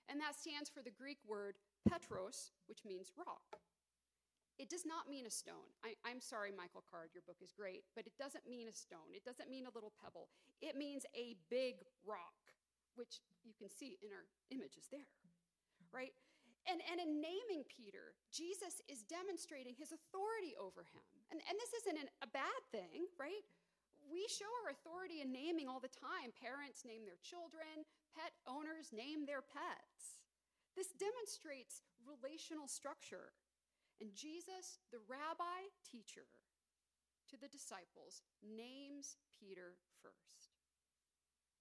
And 0.08 0.20
that 0.20 0.34
stands 0.34 0.68
for 0.68 0.82
the 0.82 0.90
Greek 0.90 1.18
word 1.26 1.56
Petros, 1.88 2.52
which 2.66 2.84
means 2.84 3.12
rock. 3.16 3.58
It 4.58 4.68
does 4.68 4.84
not 4.84 5.08
mean 5.08 5.24
a 5.24 5.30
stone. 5.32 5.72
I, 5.80 5.96
am 6.10 6.20
sorry, 6.20 6.52
Michael 6.52 6.84
Card, 6.90 7.10
your 7.14 7.24
book 7.24 7.40
is 7.40 7.52
great, 7.52 7.84
but 7.96 8.04
it 8.04 8.12
doesn't 8.18 8.44
mean 8.44 8.68
a 8.68 8.76
stone. 8.76 9.16
It 9.16 9.24
doesn't 9.24 9.48
mean 9.48 9.64
a 9.64 9.72
little 9.72 9.92
pebble. 9.96 10.28
It 10.60 10.76
means 10.76 11.06
a 11.16 11.36
big 11.48 11.80
rock, 12.04 12.36
which 12.96 13.24
you 13.42 13.54
can 13.56 13.70
see 13.70 13.96
in 14.02 14.12
our 14.12 14.28
images 14.50 14.84
there. 14.92 15.08
right? 15.94 16.12
And, 16.68 16.80
and 16.92 17.00
in 17.00 17.24
naming 17.24 17.64
Peter, 17.68 18.12
Jesus 18.28 18.84
is 18.84 19.06
demonstrating 19.08 19.72
his 19.72 19.96
authority 19.96 20.52
over 20.60 20.84
him. 20.84 21.04
And, 21.32 21.40
and 21.48 21.56
this 21.56 21.72
isn't 21.84 21.96
an, 21.96 22.08
a 22.20 22.28
bad 22.28 22.60
thing, 22.68 23.08
right? 23.16 23.44
We 24.10 24.28
show 24.28 24.48
our 24.64 24.74
authority 24.74 25.24
in 25.24 25.32
naming 25.32 25.70
all 25.70 25.80
the 25.80 25.92
time. 25.92 26.36
Parents 26.36 26.84
name 26.84 27.08
their 27.08 27.20
children, 27.24 27.86
pet 28.12 28.36
owners 28.44 28.92
name 28.92 29.24
their 29.24 29.40
pets. 29.40 30.20
This 30.76 30.92
demonstrates 30.96 31.86
relational 32.04 32.68
structure. 32.68 33.32
And 34.00 34.12
Jesus, 34.16 34.80
the 34.92 35.00
rabbi 35.08 35.68
teacher 35.84 36.28
to 37.28 37.36
the 37.36 37.48
disciples, 37.48 38.24
names 38.42 39.20
Peter 39.30 39.78
first. 40.02 40.56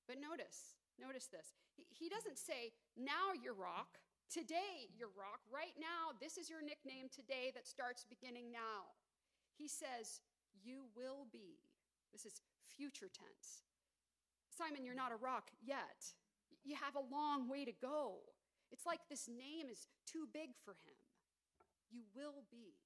But 0.08 0.18
notice, 0.18 0.80
notice 0.98 1.30
this. 1.30 1.54
He, 1.78 1.86
he 1.94 2.10
doesn't 2.10 2.40
say, 2.40 2.74
now 2.98 3.38
you're 3.38 3.54
rock. 3.54 4.02
Today, 4.30 4.94
you're 4.94 5.10
rock. 5.18 5.42
Right 5.50 5.74
now, 5.82 6.14
this 6.22 6.38
is 6.38 6.54
your 6.54 6.62
nickname 6.62 7.10
today 7.10 7.50
that 7.58 7.66
starts 7.66 8.06
beginning 8.06 8.54
now. 8.54 8.94
He 9.58 9.68
says, 9.68 10.22
You 10.54 10.86
will 10.94 11.26
be. 11.34 11.58
This 12.14 12.30
is 12.30 12.42
future 12.78 13.10
tense. 13.10 13.66
Simon, 14.54 14.86
you're 14.86 14.94
not 14.94 15.12
a 15.12 15.18
rock 15.18 15.50
yet. 15.66 16.14
You 16.64 16.78
have 16.78 16.94
a 16.94 17.10
long 17.10 17.50
way 17.50 17.66
to 17.66 17.74
go. 17.82 18.22
It's 18.72 18.86
like 18.86 19.02
this 19.10 19.26
name 19.26 19.66
is 19.66 19.90
too 20.06 20.30
big 20.30 20.54
for 20.62 20.78
him. 20.86 20.94
You 21.90 22.06
will 22.14 22.46
be. 22.54 22.78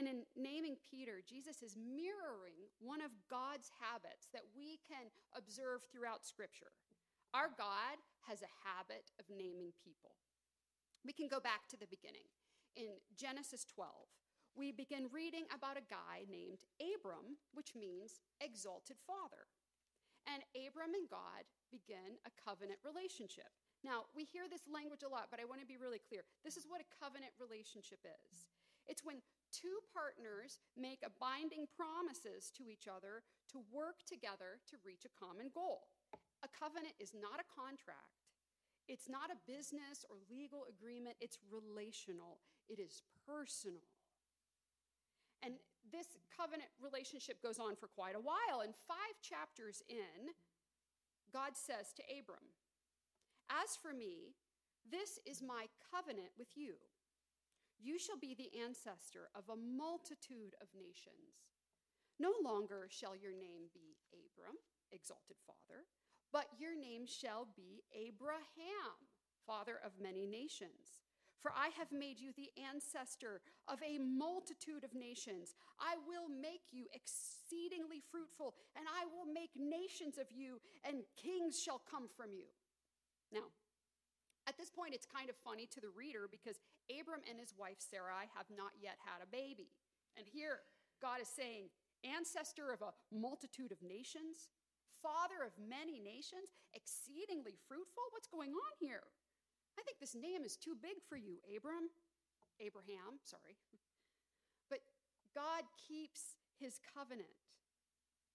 And 0.00 0.08
in 0.08 0.24
naming 0.32 0.80
Peter, 0.80 1.20
Jesus 1.20 1.60
is 1.60 1.76
mirroring 1.76 2.64
one 2.80 3.04
of 3.04 3.12
God's 3.28 3.68
habits 3.76 4.32
that 4.32 4.48
we 4.56 4.80
can 4.88 5.12
observe 5.36 5.84
throughout 5.92 6.24
Scripture. 6.24 6.72
Our 7.34 7.52
God 7.58 8.00
has 8.28 8.42
a 8.42 8.56
habit 8.64 9.12
of 9.18 9.28
naming 9.30 9.72
people. 9.80 10.18
We 11.04 11.12
can 11.12 11.28
go 11.28 11.40
back 11.40 11.68
to 11.70 11.78
the 11.78 11.88
beginning. 11.88 12.28
In 12.76 13.00
Genesis 13.16 13.64
12, 13.64 13.88
we 14.52 14.72
begin 14.72 15.08
reading 15.08 15.48
about 15.48 15.80
a 15.80 15.86
guy 15.88 16.28
named 16.28 16.66
Abram, 16.76 17.40
which 17.54 17.72
means 17.72 18.20
exalted 18.40 19.00
father. 19.06 19.48
And 20.28 20.44
Abram 20.52 20.92
and 20.92 21.08
God 21.08 21.48
begin 21.72 22.20
a 22.28 22.36
covenant 22.36 22.78
relationship. 22.84 23.48
Now, 23.80 24.12
we 24.12 24.28
hear 24.28 24.44
this 24.44 24.68
language 24.68 25.00
a 25.00 25.08
lot, 25.08 25.32
but 25.32 25.40
I 25.40 25.48
want 25.48 25.64
to 25.64 25.70
be 25.70 25.80
really 25.80 26.02
clear. 26.02 26.28
This 26.44 26.60
is 26.60 26.68
what 26.68 26.84
a 26.84 26.92
covenant 27.00 27.32
relationship 27.40 28.04
is 28.04 28.50
it's 28.90 29.06
when 29.06 29.22
two 29.54 29.78
partners 29.94 30.58
make 30.74 31.06
a 31.06 31.14
binding 31.22 31.70
promises 31.70 32.50
to 32.58 32.66
each 32.66 32.90
other 32.90 33.22
to 33.54 33.62
work 33.70 34.02
together 34.02 34.58
to 34.66 34.82
reach 34.82 35.06
a 35.06 35.14
common 35.14 35.50
goal. 35.54 35.86
A 36.42 36.48
covenant 36.48 36.94
is 36.98 37.12
not 37.12 37.40
a 37.40 37.50
contract, 37.52 38.24
it's 38.88 39.08
not 39.08 39.30
a 39.30 39.42
business 39.46 40.04
or 40.08 40.16
legal 40.30 40.64
agreement, 40.68 41.16
it's 41.20 41.38
relational, 41.50 42.40
it 42.68 42.80
is 42.80 43.02
personal. 43.26 43.84
And 45.42 45.54
this 45.92 46.16
covenant 46.28 46.70
relationship 46.80 47.42
goes 47.42 47.58
on 47.58 47.76
for 47.76 47.88
quite 47.88 48.14
a 48.14 48.20
while. 48.20 48.60
And 48.60 48.74
five 48.86 49.16
chapters 49.24 49.82
in, 49.88 50.32
God 51.32 51.56
says 51.56 51.92
to 51.96 52.02
Abram, 52.12 52.52
As 53.48 53.76
for 53.76 53.92
me, 53.92 54.36
this 54.84 55.18
is 55.24 55.42
my 55.42 55.66
covenant 55.92 56.36
with 56.38 56.56
you. 56.56 56.76
You 57.80 57.98
shall 57.98 58.20
be 58.20 58.36
the 58.36 58.52
ancestor 58.60 59.32
of 59.34 59.48
a 59.48 59.56
multitude 59.56 60.52
of 60.60 60.68
nations. 60.76 61.48
No 62.20 62.36
longer 62.44 62.84
shall 62.92 63.16
your 63.16 63.32
name 63.32 63.72
be 63.72 63.96
Abram, 64.12 64.60
exalted 64.92 65.40
father, 65.48 65.88
but 66.32 66.46
your 66.58 66.78
name 66.78 67.06
shall 67.06 67.48
be 67.56 67.82
Abraham, 67.94 68.96
father 69.46 69.80
of 69.84 69.92
many 70.00 70.26
nations. 70.26 71.02
For 71.40 71.52
I 71.56 71.72
have 71.78 71.90
made 71.90 72.20
you 72.20 72.36
the 72.36 72.52
ancestor 72.68 73.40
of 73.66 73.80
a 73.80 73.96
multitude 73.96 74.84
of 74.84 74.92
nations. 74.92 75.56
I 75.80 75.96
will 76.04 76.28
make 76.28 76.68
you 76.70 76.84
exceedingly 76.92 78.04
fruitful, 78.12 78.54
and 78.76 78.84
I 78.84 79.08
will 79.08 79.24
make 79.24 79.56
nations 79.56 80.18
of 80.20 80.28
you, 80.28 80.60
and 80.84 81.08
kings 81.16 81.56
shall 81.56 81.80
come 81.88 82.12
from 82.12 82.36
you. 82.36 82.44
Now, 83.32 83.48
at 84.46 84.58
this 84.58 84.68
point, 84.68 84.92
it's 84.92 85.08
kind 85.08 85.30
of 85.30 85.36
funny 85.40 85.64
to 85.72 85.80
the 85.80 85.88
reader 85.88 86.28
because 86.28 86.60
Abram 86.92 87.24
and 87.24 87.40
his 87.40 87.54
wife 87.56 87.80
Sarai 87.80 88.28
have 88.36 88.50
not 88.52 88.76
yet 88.76 89.00
had 89.00 89.24
a 89.24 89.30
baby. 89.32 89.72
And 90.18 90.26
here, 90.28 90.60
God 91.00 91.20
is 91.22 91.28
saying, 91.28 91.72
ancestor 92.04 92.72
of 92.72 92.82
a 92.82 92.92
multitude 93.08 93.72
of 93.72 93.80
nations, 93.80 94.52
father 95.02 95.44
of 95.44 95.56
many 95.56 95.98
nations, 96.00 96.52
exceedingly 96.72 97.56
fruitful? 97.68 98.04
What's 98.12 98.30
going 98.30 98.52
on 98.52 98.72
here? 98.78 99.04
I 99.78 99.82
think 99.82 99.98
this 99.98 100.14
name 100.14 100.44
is 100.44 100.56
too 100.56 100.76
big 100.76 101.00
for 101.08 101.16
you, 101.16 101.40
Abram. 101.48 101.88
Abraham, 102.60 103.16
sorry. 103.24 103.56
But 104.68 104.84
God 105.32 105.64
keeps 105.76 106.36
his 106.60 106.76
covenant. 106.92 107.32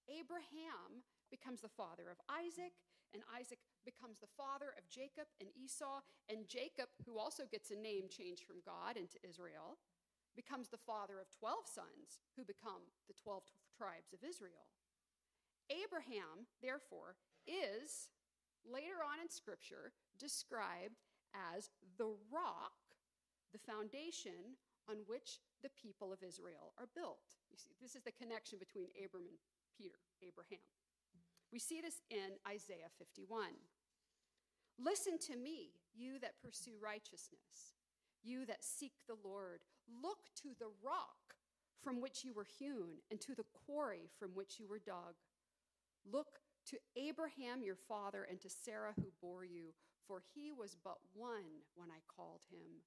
Abraham 0.09 1.05
becomes 1.29 1.61
the 1.61 1.73
father 1.73 2.09
of 2.09 2.17
Isaac, 2.29 2.73
and 3.13 3.21
Isaac 3.31 3.61
becomes 3.85 4.19
the 4.19 4.33
father 4.33 4.73
of 4.77 4.89
Jacob 4.89 5.29
and 5.39 5.49
Esau, 5.53 6.01
and 6.29 6.49
Jacob, 6.49 6.89
who 7.05 7.17
also 7.17 7.45
gets 7.45 7.69
a 7.69 7.77
name 7.77 8.09
changed 8.09 8.45
from 8.45 8.65
God 8.65 8.97
into 8.97 9.21
Israel, 9.21 9.77
becomes 10.35 10.67
the 10.67 10.81
father 10.81 11.21
of 11.21 11.31
12 11.31 11.63
sons 11.65 12.19
who 12.35 12.43
become 12.43 12.83
the 13.07 13.15
12 13.15 13.45
tribes 13.77 14.11
of 14.11 14.25
Israel. 14.25 14.67
Abraham, 15.69 16.47
therefore, 16.61 17.15
is 17.47 18.09
later 18.65 19.01
on 19.05 19.21
in 19.21 19.29
Scripture 19.29 19.93
described 20.17 21.01
as 21.33 21.69
the 21.97 22.13
rock, 22.31 22.77
the 23.53 23.59
foundation 23.59 24.57
on 24.89 24.97
which 25.07 25.39
the 25.63 25.73
people 25.73 26.13
of 26.13 26.21
Israel 26.21 26.73
are 26.77 26.89
built. 26.95 27.37
You 27.49 27.57
see, 27.57 27.73
this 27.81 27.95
is 27.95 28.03
the 28.03 28.11
connection 28.11 28.59
between 28.59 28.93
Abram 28.97 29.25
and 29.25 29.39
Peter, 29.77 29.99
Abraham. 30.21 30.63
We 31.51 31.59
see 31.59 31.81
this 31.81 32.01
in 32.09 32.37
Isaiah 32.47 32.91
51. 32.97 33.49
Listen 34.77 35.17
to 35.19 35.37
me, 35.37 35.71
you 35.95 36.19
that 36.19 36.41
pursue 36.43 36.75
righteousness, 36.81 37.73
you 38.23 38.45
that 38.45 38.63
seek 38.63 38.93
the 39.07 39.17
Lord. 39.23 39.61
Look 39.87 40.19
to 40.41 40.49
the 40.59 40.73
rock 40.83 41.37
from 41.81 42.01
which 42.01 42.25
you 42.25 42.33
were 42.33 42.47
hewn, 42.59 42.99
and 43.11 43.21
to 43.21 43.35
the 43.35 43.45
quarry 43.65 44.09
from 44.19 44.31
which 44.33 44.59
you 44.59 44.67
were 44.67 44.79
dug. 44.79 45.15
Look 46.11 46.39
to 46.67 46.77
Abraham 46.95 47.63
your 47.63 47.75
father 47.75 48.25
and 48.29 48.39
to 48.41 48.49
Sarah 48.49 48.93
who 48.95 49.11
bore 49.21 49.45
you, 49.45 49.73
for 50.07 50.21
he 50.33 50.51
was 50.51 50.75
but 50.83 50.97
one 51.13 51.65
when 51.75 51.89
I 51.89 52.01
called 52.15 52.41
him, 52.49 52.81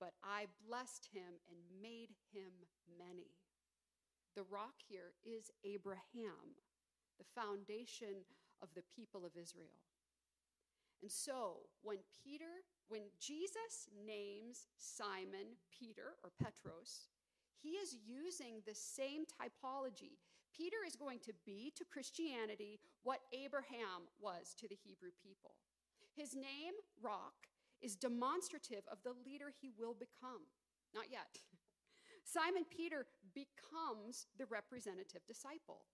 but 0.00 0.12
I 0.22 0.46
blessed 0.66 1.08
him 1.12 1.38
and 1.48 1.82
made 1.82 2.10
him 2.32 2.52
many. 2.98 3.30
The 4.36 4.44
rock 4.50 4.74
here 4.88 5.14
is 5.24 5.50
Abraham, 5.64 6.58
the 7.18 7.40
foundation 7.40 8.26
of 8.62 8.68
the 8.74 8.82
people 8.94 9.24
of 9.24 9.36
Israel. 9.40 9.78
And 11.02 11.10
so, 11.10 11.68
when 11.82 11.98
Peter, 12.24 12.64
when 12.88 13.02
Jesus 13.20 13.88
names 14.06 14.66
Simon 14.76 15.60
Peter 15.70 16.16
or 16.22 16.30
Petros, 16.42 17.08
he 17.62 17.70
is 17.70 17.96
using 18.06 18.62
the 18.66 18.74
same 18.74 19.24
typology. 19.24 20.18
Peter 20.56 20.86
is 20.86 20.94
going 20.94 21.18
to 21.20 21.32
be 21.44 21.72
to 21.76 21.84
Christianity 21.84 22.78
what 23.02 23.20
Abraham 23.32 24.06
was 24.20 24.54
to 24.58 24.68
the 24.68 24.78
Hebrew 24.78 25.10
people. 25.22 25.56
His 26.14 26.34
name, 26.34 26.74
Rock, 27.02 27.50
is 27.82 27.96
demonstrative 27.96 28.84
of 28.90 28.98
the 29.02 29.14
leader 29.26 29.52
he 29.60 29.72
will 29.76 29.94
become. 29.94 30.46
Not 30.94 31.10
yet. 31.10 31.42
Simon 32.24 32.64
Peter 32.64 33.06
becomes 33.34 34.26
the 34.38 34.46
representative 34.46 35.26
disciple, 35.26 35.84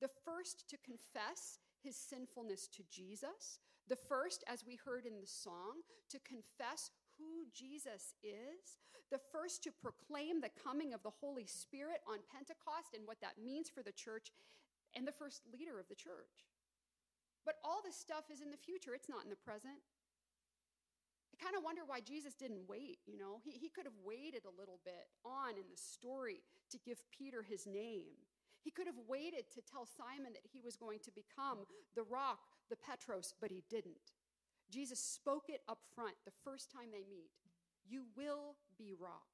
the 0.00 0.10
first 0.24 0.68
to 0.70 0.76
confess 0.78 1.60
his 1.82 1.96
sinfulness 1.96 2.66
to 2.68 2.82
Jesus, 2.90 3.60
the 3.88 3.96
first, 3.96 4.42
as 4.48 4.64
we 4.66 4.76
heard 4.76 5.06
in 5.06 5.20
the 5.20 5.26
song, 5.26 5.84
to 6.10 6.18
confess 6.20 6.90
who 7.18 7.46
Jesus 7.52 8.14
is, 8.22 8.78
the 9.10 9.20
first 9.32 9.62
to 9.64 9.70
proclaim 9.70 10.40
the 10.40 10.54
coming 10.62 10.92
of 10.92 11.02
the 11.02 11.14
Holy 11.20 11.46
Spirit 11.46 12.00
on 12.08 12.18
Pentecost 12.32 12.94
and 12.94 13.06
what 13.06 13.20
that 13.20 13.38
means 13.42 13.68
for 13.68 13.82
the 13.82 13.94
church, 13.94 14.32
and 14.94 15.06
the 15.06 15.14
first 15.14 15.42
leader 15.52 15.78
of 15.78 15.88
the 15.88 15.94
church. 15.94 16.48
But 17.44 17.62
all 17.62 17.80
this 17.84 17.96
stuff 17.96 18.26
is 18.32 18.40
in 18.40 18.50
the 18.50 18.58
future, 18.58 18.94
it's 18.94 19.08
not 19.08 19.22
in 19.22 19.30
the 19.30 19.38
present. 19.38 19.78
I 21.30 21.44
kind 21.44 21.54
of 21.54 21.62
wonder 21.62 21.82
why 21.86 22.00
Jesus 22.00 22.34
didn't 22.34 22.66
wait, 22.66 22.98
you 23.06 23.18
know? 23.18 23.38
He, 23.44 23.52
he 23.52 23.68
could 23.68 23.84
have 23.84 24.00
waited 24.02 24.48
a 24.48 24.58
little 24.58 24.80
bit 24.84 25.06
on 25.24 25.60
in 25.60 25.68
the 25.68 25.76
story 25.76 26.40
to 26.70 26.78
give 26.80 26.98
Peter 27.12 27.42
his 27.42 27.66
name. 27.66 28.16
He 28.64 28.70
could 28.72 28.86
have 28.86 28.98
waited 29.06 29.46
to 29.54 29.60
tell 29.62 29.86
Simon 29.86 30.32
that 30.32 30.48
he 30.50 30.60
was 30.60 30.74
going 30.74 30.98
to 31.04 31.12
become 31.12 31.68
the 31.94 32.02
rock, 32.02 32.40
the 32.68 32.74
Petros, 32.74 33.34
but 33.40 33.52
he 33.52 33.62
didn't. 33.70 34.15
Jesus 34.70 34.98
spoke 34.98 35.48
it 35.48 35.62
up 35.68 35.78
front 35.94 36.14
the 36.24 36.34
first 36.44 36.70
time 36.70 36.90
they 36.92 37.04
meet. 37.08 37.30
You 37.86 38.04
will 38.16 38.56
be 38.78 38.92
rock. 38.98 39.30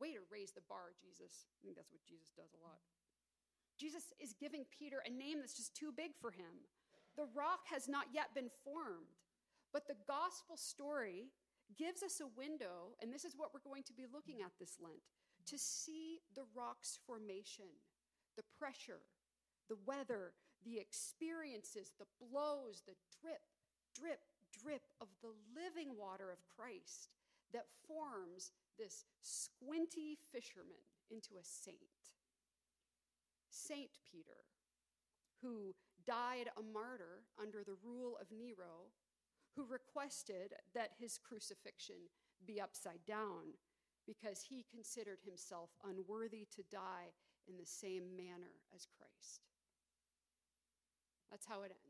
Way 0.00 0.12
to 0.14 0.20
raise 0.30 0.52
the 0.52 0.64
bar, 0.68 0.96
Jesus. 0.96 1.46
I 1.52 1.58
think 1.62 1.76
that's 1.76 1.92
what 1.92 2.04
Jesus 2.08 2.32
does 2.36 2.52
a 2.56 2.64
lot. 2.64 2.80
Jesus 3.76 4.12
is 4.20 4.32
giving 4.32 4.64
Peter 4.72 5.02
a 5.04 5.10
name 5.10 5.40
that's 5.40 5.56
just 5.56 5.76
too 5.76 5.92
big 5.92 6.12
for 6.20 6.30
him. 6.30 6.68
The 7.16 7.28
rock 7.34 7.68
has 7.70 7.88
not 7.88 8.06
yet 8.12 8.34
been 8.34 8.50
formed, 8.64 9.12
But 9.72 9.86
the 9.86 9.98
gospel 10.06 10.56
story 10.56 11.30
gives 11.78 12.02
us 12.02 12.20
a 12.20 12.26
window, 12.36 12.98
and 13.00 13.12
this 13.12 13.24
is 13.24 13.36
what 13.36 13.54
we're 13.54 13.68
going 13.68 13.84
to 13.84 13.92
be 13.94 14.06
looking 14.10 14.42
at 14.42 14.52
this 14.58 14.78
Lent, 14.82 15.02
to 15.46 15.58
see 15.58 16.18
the 16.34 16.44
rock's 16.54 16.98
formation, 17.06 17.70
the 18.36 18.42
pressure, 18.58 19.06
the 19.68 19.78
weather, 19.86 20.34
the 20.64 20.78
experiences, 20.78 21.92
the 21.98 22.10
blows, 22.18 22.82
the 22.86 22.98
drip, 23.22 23.40
drip, 23.94 24.20
drip 24.62 24.82
of 25.00 25.08
the 25.22 25.32
living 25.54 25.96
water 25.96 26.30
of 26.30 26.38
Christ 26.56 27.08
that 27.52 27.66
forms 27.86 28.52
this 28.78 29.04
squinty 29.20 30.18
fisherman 30.32 30.84
into 31.10 31.34
a 31.34 31.44
saint. 31.44 31.76
Saint 33.50 33.90
Peter, 34.10 34.46
who 35.42 35.74
died 36.06 36.48
a 36.56 36.62
martyr 36.62 37.22
under 37.40 37.64
the 37.64 37.76
rule 37.84 38.16
of 38.20 38.28
Nero, 38.30 38.90
who 39.56 39.64
requested 39.66 40.54
that 40.74 40.90
his 40.98 41.18
crucifixion 41.18 42.08
be 42.46 42.60
upside 42.60 43.04
down 43.06 43.58
because 44.06 44.42
he 44.48 44.64
considered 44.70 45.18
himself 45.24 45.70
unworthy 45.88 46.46
to 46.54 46.62
die 46.70 47.12
in 47.48 47.56
the 47.58 47.66
same 47.66 48.16
manner 48.16 48.54
as 48.74 48.86
Christ. 48.96 49.42
That's 51.30 51.46
how 51.46 51.62
it 51.62 51.70
ends. 51.70 51.89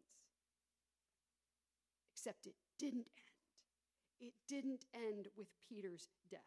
Except 2.20 2.44
it 2.44 2.56
didn't 2.78 3.08
end. 3.16 4.28
It 4.28 4.34
didn't 4.46 4.84
end 4.92 5.28
with 5.38 5.48
Peter's 5.66 6.08
death. 6.30 6.40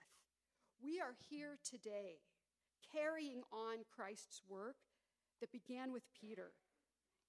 We 0.80 1.00
are 1.00 1.16
here 1.32 1.58
today 1.68 2.22
carrying 2.94 3.42
on 3.52 3.78
Christ's 3.90 4.44
work 4.48 4.76
that 5.42 5.52
began 5.52 5.92
with 5.92 6.04
Peter. 6.14 6.52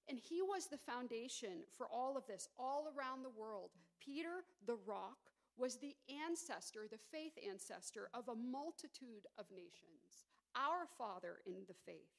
And 0.07 0.19
he 0.19 0.43
was 0.43 0.67
the 0.67 0.77
foundation 0.77 1.65
for 1.75 1.87
all 1.87 2.15
of 2.15 2.27
this, 2.27 2.47
all 2.59 2.93
around 2.95 3.23
the 3.23 3.33
world. 3.35 3.71
Peter, 3.99 4.45
the 4.67 4.77
rock, 4.85 5.17
was 5.57 5.77
the 5.77 5.95
ancestor, 6.29 6.85
the 6.87 7.01
faith 7.11 7.33
ancestor 7.49 8.09
of 8.13 8.29
a 8.29 8.35
multitude 8.35 9.25
of 9.39 9.45
nations, 9.49 10.29
our 10.55 10.85
father 10.99 11.37
in 11.47 11.65
the 11.67 11.73
faith. 11.83 12.13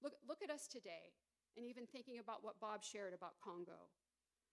Look, 0.00 0.14
look 0.28 0.42
at 0.44 0.54
us 0.54 0.68
today, 0.68 1.10
and 1.56 1.66
even 1.66 1.86
thinking 1.86 2.20
about 2.20 2.44
what 2.44 2.60
Bob 2.60 2.84
shared 2.84 3.14
about 3.14 3.40
Congo. 3.42 3.90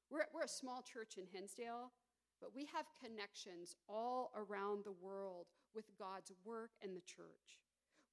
We're, 0.10 0.28
we're 0.34 0.48
a 0.48 0.60
small 0.62 0.82
church 0.82 1.18
in 1.18 1.28
Hinsdale, 1.28 1.92
but 2.40 2.56
we 2.56 2.66
have 2.72 2.88
connections 2.96 3.76
all 3.90 4.32
around 4.36 4.86
the 4.86 4.96
world 4.96 5.48
with 5.76 5.92
God's 6.00 6.32
work 6.46 6.72
and 6.82 6.96
the 6.96 7.04
church. 7.04 7.60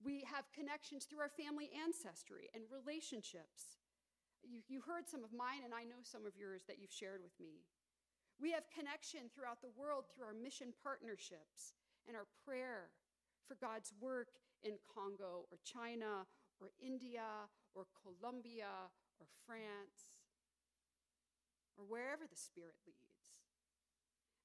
We 0.02 0.26
have 0.26 0.50
connections 0.50 1.06
through 1.06 1.22
our 1.22 1.32
family 1.32 1.70
ancestry 1.70 2.50
and 2.52 2.64
relationships. 2.66 3.78
You, 4.42 4.60
you 4.66 4.82
heard 4.82 5.08
some 5.08 5.22
of 5.24 5.32
mine, 5.32 5.62
and 5.64 5.72
I 5.72 5.86
know 5.86 6.02
some 6.02 6.26
of 6.26 6.36
yours 6.36 6.66
that 6.66 6.76
you've 6.82 6.92
shared 6.92 7.22
with 7.22 7.32
me. 7.40 7.64
We 8.42 8.50
have 8.50 8.66
connection 8.74 9.30
throughout 9.30 9.62
the 9.62 9.72
world 9.78 10.10
through 10.10 10.26
our 10.26 10.36
mission 10.36 10.74
partnerships 10.82 11.78
and 12.10 12.18
our 12.18 12.26
prayer 12.44 12.90
for 13.46 13.54
God's 13.62 13.94
work 14.02 14.34
in 14.66 14.74
Congo 14.90 15.46
or 15.48 15.62
China 15.62 16.26
or 16.60 16.74
India 16.82 17.46
or 17.74 17.86
Colombia 18.02 18.90
or 19.20 19.26
France 19.46 20.13
or 21.78 21.84
wherever 21.84 22.24
the 22.28 22.36
Spirit 22.36 22.74
leads. 22.86 23.34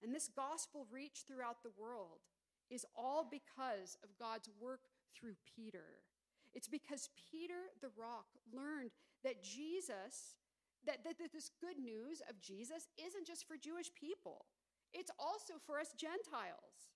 And 0.02 0.16
this 0.16 0.30
gospel 0.30 0.88
reach 0.92 1.26
throughout 1.28 1.64
the 1.64 1.76
world 1.78 2.24
is 2.70 2.86
all 2.96 3.28
because 3.30 3.98
of 4.04 4.18
God's 4.18 4.50
work 4.60 4.88
through 5.14 5.36
Peter. 5.44 6.02
It's 6.54 6.68
because 6.68 7.10
Peter 7.32 7.74
the 7.82 7.92
rock 7.98 8.28
learned 8.54 8.92
that 9.24 9.44
Jesus, 9.44 10.40
that, 10.86 11.04
that, 11.04 11.20
that, 11.20 11.34
this 11.34 11.52
good 11.60 11.78
news 11.78 12.22
of 12.30 12.40
Jesus 12.40 12.88
isn't 12.98 13.28
just 13.28 13.48
for 13.48 13.58
Jewish 13.58 13.94
people, 13.94 14.46
it's 14.94 15.12
also 15.20 15.54
for 15.66 15.80
us 15.80 15.94
Gentiles. 15.98 16.90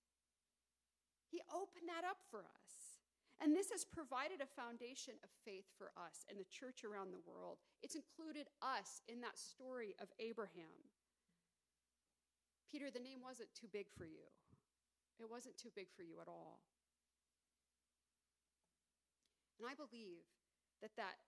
He 1.30 1.42
opened 1.50 1.86
that 1.88 2.06
up 2.06 2.18
for 2.30 2.40
us. 2.40 2.83
And 3.42 3.54
this 3.54 3.70
has 3.74 3.84
provided 3.84 4.40
a 4.40 4.54
foundation 4.54 5.14
of 5.22 5.30
faith 5.44 5.66
for 5.76 5.90
us 5.98 6.24
and 6.30 6.38
the 6.38 6.48
church 6.48 6.84
around 6.86 7.10
the 7.10 7.26
world. 7.26 7.58
It's 7.82 7.98
included 7.98 8.48
us 8.62 9.02
in 9.10 9.20
that 9.20 9.38
story 9.38 9.94
of 10.00 10.08
Abraham. 10.18 10.90
Peter, 12.70 12.90
the 12.90 13.02
name 13.02 13.22
wasn't 13.22 13.52
too 13.54 13.68
big 13.70 13.86
for 13.90 14.06
you. 14.06 14.26
It 15.20 15.30
wasn't 15.30 15.58
too 15.58 15.70
big 15.74 15.90
for 15.94 16.02
you 16.02 16.18
at 16.22 16.26
all. 16.26 16.62
And 19.58 19.68
I 19.70 19.74
believe 19.78 20.26
that 20.82 20.98
that 20.98 21.22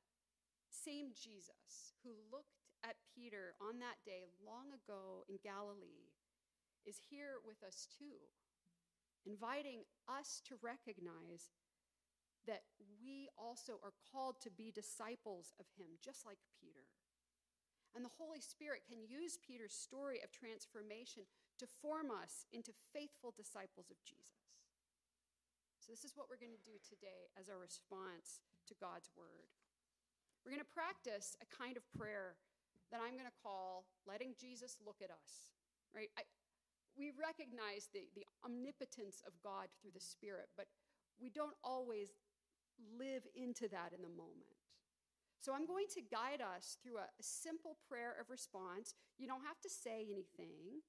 same 0.70 1.14
Jesus 1.14 1.94
who 2.02 2.10
looked 2.30 2.66
at 2.82 2.98
Peter 3.14 3.54
on 3.62 3.78
that 3.78 4.02
day 4.04 4.26
long 4.42 4.74
ago 4.74 5.22
in 5.28 5.38
Galilee 5.42 6.10
is 6.84 6.98
here 7.10 7.42
with 7.42 7.62
us 7.66 7.86
too, 7.90 8.26
inviting 9.26 9.82
us 10.06 10.42
to 10.46 10.58
recognize 10.62 11.50
that 12.46 12.62
we 13.02 13.28
also 13.38 13.78
are 13.82 13.94
called 14.10 14.40
to 14.42 14.50
be 14.50 14.70
disciples 14.70 15.52
of 15.58 15.66
him, 15.78 15.98
just 16.02 16.26
like 16.26 16.38
Peter. 16.58 16.86
And 17.94 18.04
the 18.04 18.18
Holy 18.20 18.44
Spirit 18.44 18.84
can 18.84 19.00
use 19.08 19.40
Peter's 19.40 19.72
story 19.72 20.20
of 20.20 20.28
transformation 20.28 21.24
to 21.58 21.66
form 21.80 22.12
us 22.12 22.44
into 22.52 22.76
faithful 22.92 23.32
disciples 23.32 23.88
of 23.88 23.96
Jesus. 24.04 24.52
So, 25.80 25.94
this 25.94 26.04
is 26.04 26.12
what 26.18 26.26
we're 26.28 26.42
going 26.42 26.52
to 26.52 26.68
do 26.68 26.76
today 26.82 27.32
as 27.38 27.48
our 27.48 27.56
response 27.56 28.44
to 28.68 28.74
God's 28.82 29.08
word. 29.16 29.48
We're 30.44 30.52
going 30.52 30.66
to 30.66 30.76
practice 30.76 31.38
a 31.40 31.48
kind 31.48 31.78
of 31.78 31.86
prayer 31.94 32.36
that 32.90 33.00
I'm 33.00 33.14
going 33.14 33.30
to 33.30 33.40
call 33.42 33.86
letting 34.04 34.34
Jesus 34.38 34.78
look 34.84 34.98
at 35.02 35.10
us, 35.10 35.54
right? 35.94 36.10
I, 36.18 36.22
we 36.98 37.16
recognize 37.16 37.88
the, 37.90 38.06
the 38.14 38.26
omnipotence 38.44 39.22
of 39.26 39.34
God 39.42 39.72
through 39.78 39.94
the 39.94 40.04
Spirit, 40.04 40.50
but 40.58 40.66
we 41.16 41.30
don't 41.30 41.56
always 41.64 42.12
live 42.98 43.26
into 43.34 43.68
that 43.68 43.92
in 43.94 44.02
the 44.02 44.12
moment. 44.12 44.56
So 45.40 45.54
I'm 45.54 45.66
going 45.66 45.86
to 45.94 46.02
guide 46.02 46.42
us 46.42 46.78
through 46.82 46.98
a, 46.98 47.06
a, 47.06 47.22
simple 47.22 47.78
prayer 47.86 48.16
of 48.18 48.30
response. 48.30 48.94
You 49.14 49.28
don't 49.28 49.46
have 49.46 49.60
to 49.62 49.70
say 49.70 50.02
anything 50.10 50.82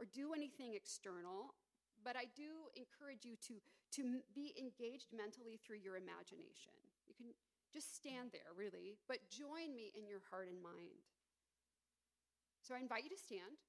or 0.00 0.06
do 0.08 0.32
anything 0.32 0.72
external, 0.72 1.52
but 2.00 2.16
I 2.16 2.30
do 2.32 2.72
encourage 2.72 3.26
you 3.28 3.36
to, 3.50 3.60
to 4.00 4.24
be 4.32 4.56
engaged 4.56 5.12
mentally 5.12 5.60
through 5.60 5.84
your 5.84 6.00
imagination. 6.00 6.72
You 7.04 7.14
can 7.18 7.34
just 7.68 7.96
stand 8.00 8.32
there, 8.32 8.54
really, 8.56 8.96
but 9.10 9.18
join 9.28 9.76
me 9.76 9.92
in 9.92 10.08
your 10.08 10.24
heart 10.30 10.48
and 10.48 10.56
mind. 10.62 11.04
So 12.64 12.72
I 12.72 12.80
invite 12.80 13.04
you 13.04 13.12
to 13.12 13.20
stand 13.20 13.60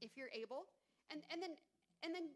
if 0.00 0.16
you're 0.16 0.32
able, 0.32 0.70
and, 1.10 1.20
and 1.32 1.42
then 1.42 1.58
and 2.04 2.14
then 2.14 2.30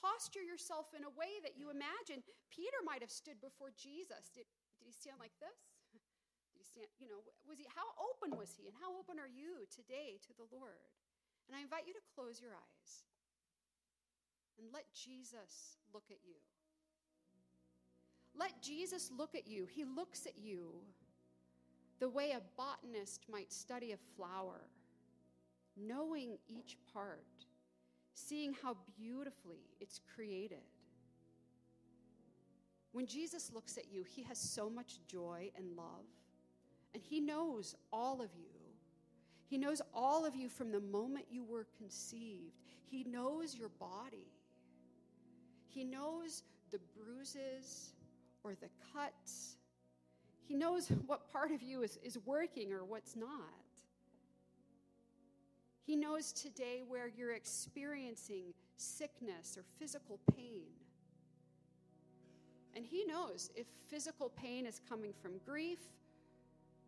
posture 0.00 0.44
yourself 0.44 0.92
in 0.96 1.04
a 1.04 1.12
way 1.12 1.40
that 1.42 1.56
you 1.56 1.72
imagine 1.72 2.24
Peter 2.52 2.80
might 2.84 3.00
have 3.00 3.12
stood 3.12 3.40
before 3.40 3.72
Jesus. 3.74 4.32
Did, 4.32 4.48
did 4.80 4.86
he 4.86 4.94
stand 4.94 5.20
like 5.20 5.34
this? 5.40 5.58
Did 6.52 6.60
he 6.60 6.66
stand, 6.66 6.88
you 7.00 7.08
know, 7.08 7.20
was 7.44 7.60
he, 7.60 7.66
how 7.72 7.88
open 8.00 8.36
was 8.36 8.56
he? 8.56 8.68
And 8.68 8.76
how 8.80 8.94
open 8.96 9.16
are 9.20 9.30
you 9.30 9.64
today 9.68 10.20
to 10.24 10.32
the 10.36 10.48
Lord? 10.48 10.92
And 11.48 11.54
I 11.54 11.62
invite 11.62 11.86
you 11.86 11.94
to 11.94 12.04
close 12.14 12.40
your 12.40 12.52
eyes 12.52 13.06
and 14.58 14.68
let 14.72 14.84
Jesus 14.92 15.78
look 15.92 16.08
at 16.10 16.18
you. 16.26 16.40
Let 18.38 18.60
Jesus 18.60 19.10
look 19.16 19.34
at 19.34 19.46
you. 19.46 19.66
He 19.66 19.84
looks 19.84 20.26
at 20.26 20.36
you 20.38 20.74
the 21.98 22.08
way 22.08 22.32
a 22.32 22.42
botanist 22.56 23.24
might 23.30 23.52
study 23.52 23.92
a 23.92 23.96
flower, 24.16 24.68
knowing 25.76 26.36
each 26.48 26.76
part 26.92 27.45
seeing 28.16 28.54
how 28.62 28.76
beautifully 28.98 29.60
it's 29.78 30.00
created. 30.14 30.62
When 32.92 33.06
Jesus 33.06 33.52
looks 33.52 33.76
at 33.76 33.92
you, 33.92 34.04
he 34.04 34.22
has 34.22 34.38
so 34.38 34.70
much 34.70 34.94
joy 35.06 35.50
and 35.56 35.76
love, 35.76 36.06
and 36.94 37.02
he 37.02 37.20
knows 37.20 37.76
all 37.92 38.22
of 38.22 38.30
you. 38.34 38.48
He 39.48 39.58
knows 39.58 39.82
all 39.94 40.24
of 40.24 40.34
you 40.34 40.48
from 40.48 40.72
the 40.72 40.80
moment 40.80 41.26
you 41.30 41.44
were 41.44 41.66
conceived. 41.76 42.54
He 42.86 43.04
knows 43.04 43.54
your 43.54 43.68
body. 43.68 44.32
He 45.68 45.84
knows 45.84 46.42
the 46.70 46.80
bruises 46.96 47.92
or 48.42 48.54
the 48.54 48.70
cuts. 48.94 49.56
He 50.40 50.54
knows 50.54 50.88
what 51.06 51.30
part 51.30 51.52
of 51.52 51.62
you 51.62 51.82
is, 51.82 51.98
is 52.02 52.18
working 52.24 52.72
or 52.72 52.82
what's 52.82 53.14
not. 53.14 53.65
He 55.86 55.94
knows 55.94 56.32
today 56.32 56.82
where 56.86 57.06
you're 57.06 57.34
experiencing 57.34 58.46
sickness 58.76 59.56
or 59.56 59.62
physical 59.78 60.18
pain. 60.36 60.66
And 62.74 62.84
He 62.84 63.04
knows 63.04 63.50
if 63.54 63.66
physical 63.88 64.30
pain 64.30 64.66
is 64.66 64.80
coming 64.88 65.12
from 65.22 65.38
grief 65.46 65.78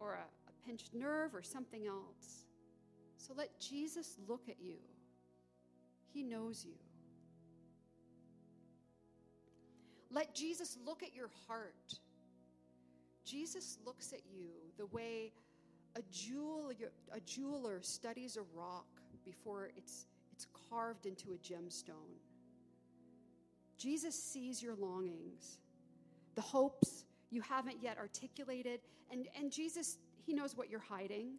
or 0.00 0.14
a, 0.14 0.16
a 0.48 0.66
pinched 0.66 0.94
nerve 0.94 1.32
or 1.32 1.42
something 1.42 1.87
else. 1.87 2.46
So 3.16 3.34
let 3.37 3.61
Jesus 3.61 4.16
look 4.26 4.48
at 4.48 4.56
you. 4.61 4.78
He 6.12 6.24
knows 6.24 6.64
you. 6.66 6.74
Let 10.11 10.34
Jesus 10.34 10.76
look 10.84 11.04
at 11.04 11.14
your 11.14 11.30
heart. 11.46 12.00
Jesus 13.24 13.78
looks 13.87 14.12
at 14.12 14.22
you 14.34 14.48
the 14.76 14.87
way 14.87 15.32
a, 15.96 16.03
jewel, 16.11 16.72
a 17.12 17.20
jeweler 17.20 17.81
studies 17.83 18.37
a 18.37 18.42
rock 18.59 18.87
before 19.24 19.70
it's, 19.77 20.07
it's 20.33 20.46
carved 20.70 21.07
into 21.07 21.33
a 21.33 21.37
gemstone. 21.37 22.18
Jesus 23.77 24.20
sees 24.20 24.62
your 24.62 24.74
longings, 24.74 25.59
the 26.35 26.40
hopes 26.40 27.05
you 27.31 27.40
haven't 27.42 27.77
yet 27.83 27.98
articulated, 27.98 28.81
and, 29.11 29.29
and 29.38 29.53
Jesus, 29.53 29.98
He 30.27 30.33
knows 30.33 30.57
what 30.57 30.70
you're 30.70 30.81
hiding. 30.81 31.35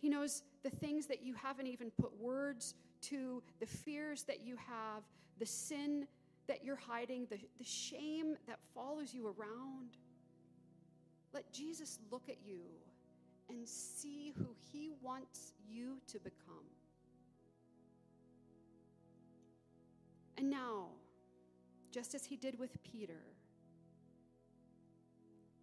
He 0.00 0.08
knows 0.08 0.42
the 0.62 0.70
things 0.70 1.06
that 1.06 1.22
you 1.22 1.34
haven't 1.34 1.66
even 1.66 1.90
put 1.90 2.18
words 2.18 2.74
to, 3.02 3.42
the 3.60 3.66
fears 3.66 4.22
that 4.24 4.40
you 4.44 4.56
have, 4.56 5.02
the 5.38 5.46
sin 5.46 6.06
that 6.48 6.64
you're 6.64 6.76
hiding, 6.76 7.26
the, 7.30 7.38
the 7.58 7.64
shame 7.64 8.36
that 8.46 8.58
follows 8.74 9.14
you 9.14 9.26
around. 9.26 9.96
Let 11.32 11.52
Jesus 11.52 11.98
look 12.10 12.28
at 12.28 12.38
you 12.44 12.60
and 13.48 13.68
see 13.68 14.32
who 14.36 14.48
he 14.72 14.90
wants 15.02 15.52
you 15.68 15.98
to 16.08 16.18
become. 16.18 16.64
And 20.38 20.50
now, 20.50 20.86
just 21.90 22.14
as 22.14 22.24
he 22.24 22.36
did 22.36 22.58
with 22.58 22.82
Peter, 22.82 23.22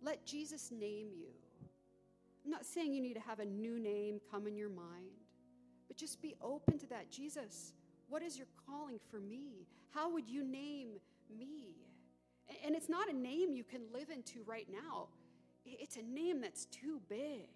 let 0.01 0.25
Jesus 0.25 0.71
name 0.71 1.07
you. 1.17 1.29
I'm 2.45 2.51
not 2.51 2.65
saying 2.65 2.93
you 2.93 3.01
need 3.01 3.15
to 3.15 3.19
have 3.21 3.39
a 3.39 3.45
new 3.45 3.79
name 3.79 4.21
come 4.31 4.47
in 4.47 4.55
your 4.55 4.69
mind, 4.69 5.25
but 5.87 5.97
just 5.97 6.21
be 6.21 6.35
open 6.41 6.77
to 6.79 6.87
that. 6.87 7.09
Jesus, 7.11 7.73
what 8.07 8.21
is 8.21 8.37
your 8.37 8.47
calling 8.65 8.99
for 9.09 9.19
me? 9.19 9.67
How 9.93 10.11
would 10.11 10.29
you 10.29 10.43
name 10.43 10.89
me? 11.37 11.75
And 12.65 12.75
it's 12.75 12.87
not 12.87 13.09
a 13.09 13.13
name 13.13 13.51
you 13.51 13.63
can 13.63 13.81
live 13.93 14.09
into 14.09 14.43
right 14.45 14.67
now, 14.71 15.07
it's 15.79 15.97
a 15.97 16.01
name 16.01 16.41
that's 16.41 16.65
too 16.65 16.99
big. 17.09 17.49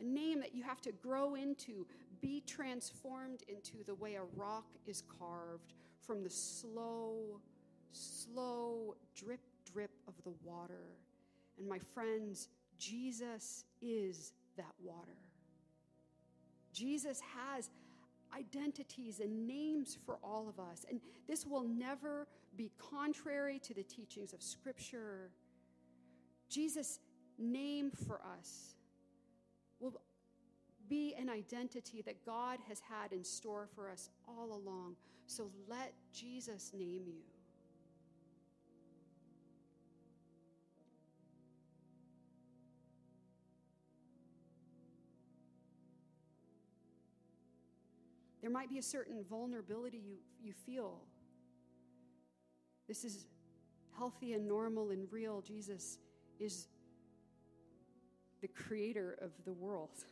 A 0.00 0.04
name 0.04 0.40
that 0.40 0.54
you 0.54 0.62
have 0.62 0.80
to 0.82 0.92
grow 0.92 1.34
into, 1.34 1.86
be 2.20 2.42
transformed 2.46 3.42
into 3.48 3.84
the 3.86 3.94
way 3.94 4.14
a 4.14 4.22
rock 4.36 4.66
is 4.86 5.02
carved 5.18 5.74
from 6.00 6.22
the 6.22 6.30
slow, 6.30 7.40
slow 7.92 8.94
drip, 9.14 9.40
drip 9.70 9.90
of 10.06 10.14
the 10.24 10.32
water. 10.44 10.96
And 11.58 11.68
my 11.68 11.78
friends, 11.94 12.48
Jesus 12.78 13.64
is 13.82 14.32
that 14.56 14.72
water. 14.82 15.16
Jesus 16.72 17.20
has 17.34 17.70
identities 18.36 19.20
and 19.20 19.46
names 19.46 19.98
for 20.04 20.18
all 20.22 20.48
of 20.48 20.60
us. 20.60 20.84
And 20.88 21.00
this 21.26 21.46
will 21.46 21.64
never 21.64 22.26
be 22.56 22.70
contrary 22.78 23.58
to 23.60 23.74
the 23.74 23.82
teachings 23.82 24.32
of 24.32 24.42
Scripture. 24.42 25.30
Jesus' 26.48 26.98
name 27.38 27.90
for 27.90 28.20
us 28.38 28.74
will 29.80 30.00
be 30.88 31.14
an 31.18 31.28
identity 31.28 32.02
that 32.02 32.24
God 32.24 32.58
has 32.68 32.80
had 32.80 33.12
in 33.12 33.22
store 33.22 33.68
for 33.74 33.90
us 33.90 34.10
all 34.26 34.52
along. 34.52 34.96
So 35.26 35.50
let 35.68 35.92
Jesus 36.12 36.72
name 36.74 37.02
you. 37.06 37.22
There 48.40 48.50
might 48.50 48.70
be 48.70 48.78
a 48.78 48.82
certain 48.82 49.22
vulnerability 49.28 49.98
you, 49.98 50.16
you 50.42 50.54
feel. 50.54 51.00
This 52.86 53.04
is 53.04 53.26
healthy 53.98 54.32
and 54.32 54.48
normal 54.48 54.90
and 54.90 55.06
real. 55.12 55.42
Jesus 55.42 55.98
is 56.38 56.68
the 58.40 58.48
creator 58.48 59.18
of 59.20 59.30
the 59.44 59.52
world. 59.52 60.04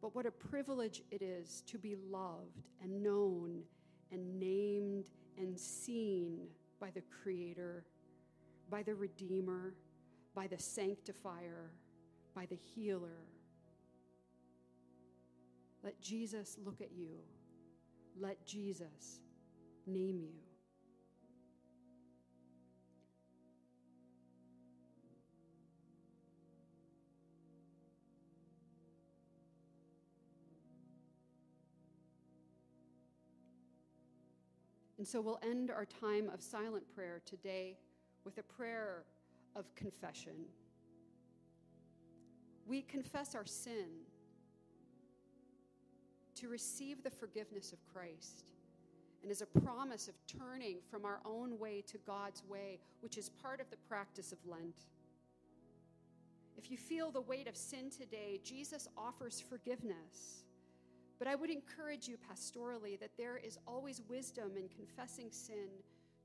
But 0.00 0.16
what 0.16 0.26
a 0.26 0.32
privilege 0.32 1.02
it 1.12 1.22
is 1.22 1.62
to 1.68 1.78
be 1.78 1.96
loved 2.10 2.62
and 2.82 3.02
known 3.02 3.62
and 4.10 4.38
named 4.38 5.06
and 5.38 5.58
seen 5.58 6.48
by 6.80 6.90
the 6.90 7.02
Creator, 7.22 7.84
by 8.68 8.82
the 8.82 8.94
Redeemer, 8.94 9.74
by 10.34 10.48
the 10.48 10.58
Sanctifier, 10.58 11.70
by 12.34 12.46
the 12.46 12.56
Healer. 12.56 13.26
Let 15.84 16.00
Jesus 16.00 16.58
look 16.64 16.80
at 16.80 16.92
you. 16.92 17.18
Let 18.18 18.44
Jesus 18.44 19.20
name 19.86 20.20
you. 20.20 20.51
And 35.02 35.08
so 35.08 35.20
we'll 35.20 35.40
end 35.42 35.68
our 35.68 35.84
time 35.84 36.30
of 36.32 36.40
silent 36.40 36.84
prayer 36.94 37.20
today 37.26 37.76
with 38.24 38.38
a 38.38 38.42
prayer 38.44 39.02
of 39.56 39.74
confession. 39.74 40.44
We 42.68 42.82
confess 42.82 43.34
our 43.34 43.44
sin 43.44 43.88
to 46.36 46.48
receive 46.48 47.02
the 47.02 47.10
forgiveness 47.10 47.72
of 47.72 47.84
Christ 47.92 48.44
and 49.24 49.32
as 49.32 49.42
a 49.42 49.46
promise 49.46 50.06
of 50.06 50.14
turning 50.38 50.76
from 50.88 51.04
our 51.04 51.18
own 51.24 51.58
way 51.58 51.82
to 51.88 51.98
God's 52.06 52.44
way, 52.48 52.78
which 53.00 53.18
is 53.18 53.28
part 53.28 53.60
of 53.60 53.68
the 53.70 53.78
practice 53.88 54.30
of 54.30 54.38
Lent. 54.46 54.84
If 56.56 56.70
you 56.70 56.76
feel 56.76 57.10
the 57.10 57.22
weight 57.22 57.48
of 57.48 57.56
sin 57.56 57.90
today, 57.90 58.38
Jesus 58.44 58.86
offers 58.96 59.42
forgiveness. 59.50 60.44
But 61.22 61.30
I 61.30 61.36
would 61.36 61.50
encourage 61.50 62.08
you 62.08 62.16
pastorally 62.16 62.98
that 62.98 63.16
there 63.16 63.36
is 63.36 63.56
always 63.64 64.02
wisdom 64.08 64.56
in 64.56 64.68
confessing 64.68 65.28
sin 65.30 65.68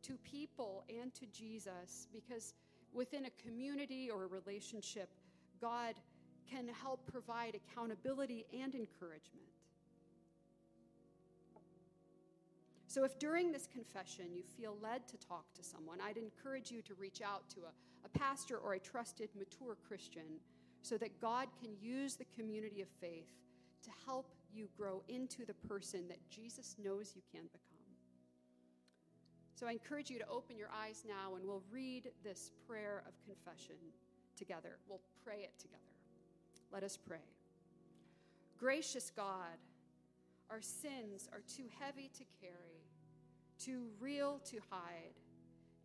to 0.01 0.17
people 0.23 0.85
and 0.89 1.13
to 1.13 1.27
Jesus 1.27 2.07
because 2.11 2.55
within 2.95 3.25
a 3.25 3.29
community 3.47 4.09
or 4.09 4.23
a 4.23 4.25
relationship, 4.25 5.13
God 5.61 5.93
can 6.49 6.67
help 6.67 7.05
provide 7.05 7.53
accountability 7.53 8.47
and 8.51 8.73
encouragement. 8.73 9.45
So, 12.87 13.03
if 13.03 13.19
during 13.19 13.51
this 13.51 13.67
confession 13.67 14.25
you 14.33 14.41
feel 14.41 14.77
led 14.81 15.07
to 15.09 15.17
talk 15.17 15.53
to 15.57 15.63
someone, 15.63 15.99
I'd 16.01 16.17
encourage 16.17 16.71
you 16.71 16.81
to 16.81 16.95
reach 16.95 17.21
out 17.21 17.47
to 17.49 17.59
a, 17.59 18.07
a 18.07 18.17
pastor 18.17 18.57
or 18.57 18.73
a 18.73 18.79
trusted, 18.79 19.29
mature 19.37 19.77
Christian 19.87 20.39
so 20.81 20.97
that 20.97 21.21
God 21.21 21.49
can 21.61 21.69
use 21.79 22.15
the 22.15 22.25
community 22.35 22.81
of 22.81 22.87
faith 22.99 23.29
to 23.83 23.91
help 24.03 24.33
you 24.57 24.67
grow 24.77 25.03
into 25.07 25.45
the 25.45 25.53
person 25.53 26.07
that 26.07 26.17
Jesus 26.29 26.75
knows 26.83 27.13
you 27.15 27.21
can 27.31 27.43
become. 27.43 27.61
So, 29.55 29.67
I 29.67 29.71
encourage 29.71 30.09
you 30.09 30.19
to 30.19 30.27
open 30.27 30.57
your 30.57 30.69
eyes 30.75 31.03
now 31.07 31.35
and 31.35 31.45
we'll 31.45 31.63
read 31.71 32.11
this 32.23 32.51
prayer 32.67 33.03
of 33.07 33.13
confession 33.25 33.75
together. 34.35 34.77
We'll 34.87 35.01
pray 35.23 35.41
it 35.43 35.53
together. 35.59 35.81
Let 36.71 36.83
us 36.83 36.97
pray. 36.97 37.25
Gracious 38.59 39.11
God, 39.15 39.57
our 40.49 40.61
sins 40.61 41.29
are 41.31 41.41
too 41.47 41.65
heavy 41.79 42.09
to 42.17 42.23
carry 42.41 42.87
too 43.57 43.87
real 43.99 44.39
to 44.45 44.57
hide, 44.69 45.15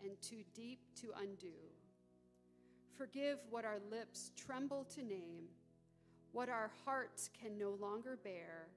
and 0.03 0.21
too 0.21 0.43
deep 0.55 0.81
to 1.01 1.09
undo. 1.21 1.55
Forgive 2.97 3.39
what 3.51 3.65
our 3.65 3.79
lips 3.91 4.31
tremble 4.37 4.85
to 4.95 5.03
name, 5.03 5.45
what 6.33 6.49
our 6.49 6.71
hearts 6.85 7.31
can 7.41 7.59
no 7.59 7.77
longer 7.81 8.19
bear, 8.25 8.69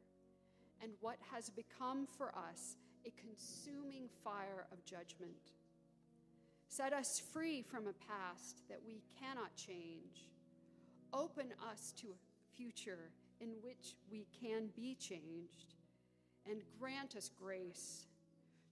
and 0.81 0.91
what 0.99 1.17
has 1.31 1.49
become 1.49 2.05
for 2.05 2.33
us 2.49 2.75
a 3.05 3.11
consuming 3.11 4.09
fire 4.23 4.67
of 4.71 4.83
judgment. 4.85 5.53
Set 6.67 6.91
us 6.91 7.21
free 7.33 7.61
from 7.61 7.87
a 7.87 7.93
past 7.93 8.67
that 8.67 8.79
we 8.85 9.01
cannot 9.19 9.55
change. 9.55 10.29
Open 11.13 11.53
us 11.71 11.93
to 11.97 12.07
a 12.07 12.57
future 12.57 13.11
in 13.39 13.49
which 13.61 13.95
we 14.11 14.27
can 14.41 14.69
be 14.75 14.95
changed, 14.95 15.75
and 16.49 16.61
grant 16.79 17.15
us 17.15 17.29
grace 17.41 18.07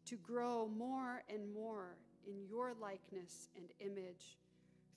to 0.06 0.15
grow 0.17 0.69
more 0.78 1.24
and 1.30 1.54
more 1.54 1.96
in 2.28 2.46
your 2.50 2.74
likeness 2.82 3.50
and 3.56 3.69
image 3.80 4.38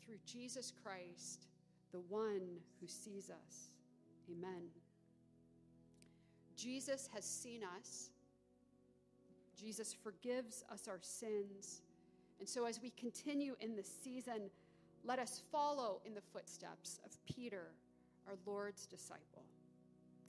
through 0.05 0.19
Jesus 0.25 0.73
Christ, 0.83 1.47
the 1.93 2.01
one 2.09 2.59
who 2.81 2.87
sees 2.87 3.31
us. 3.31 3.71
Amen. 4.31 4.69
Jesus 6.57 7.09
has 7.15 7.25
seen 7.25 7.61
us. 7.79 8.11
Jesus 9.61 9.95
forgives 10.03 10.65
us 10.73 10.89
our 10.89 10.99
sins. 11.01 11.83
And 12.41 12.49
so, 12.49 12.67
as 12.67 12.81
we 12.83 12.91
continue 12.91 13.55
in 13.61 13.77
this 13.77 13.91
season, 14.03 14.51
let 15.05 15.19
us 15.19 15.43
follow 15.53 16.01
in 16.05 16.15
the 16.15 16.21
footsteps 16.33 17.01
of 17.05 17.13
Peter, 17.33 17.69
our 18.27 18.35
Lord's 18.45 18.87
disciple. 18.87 19.45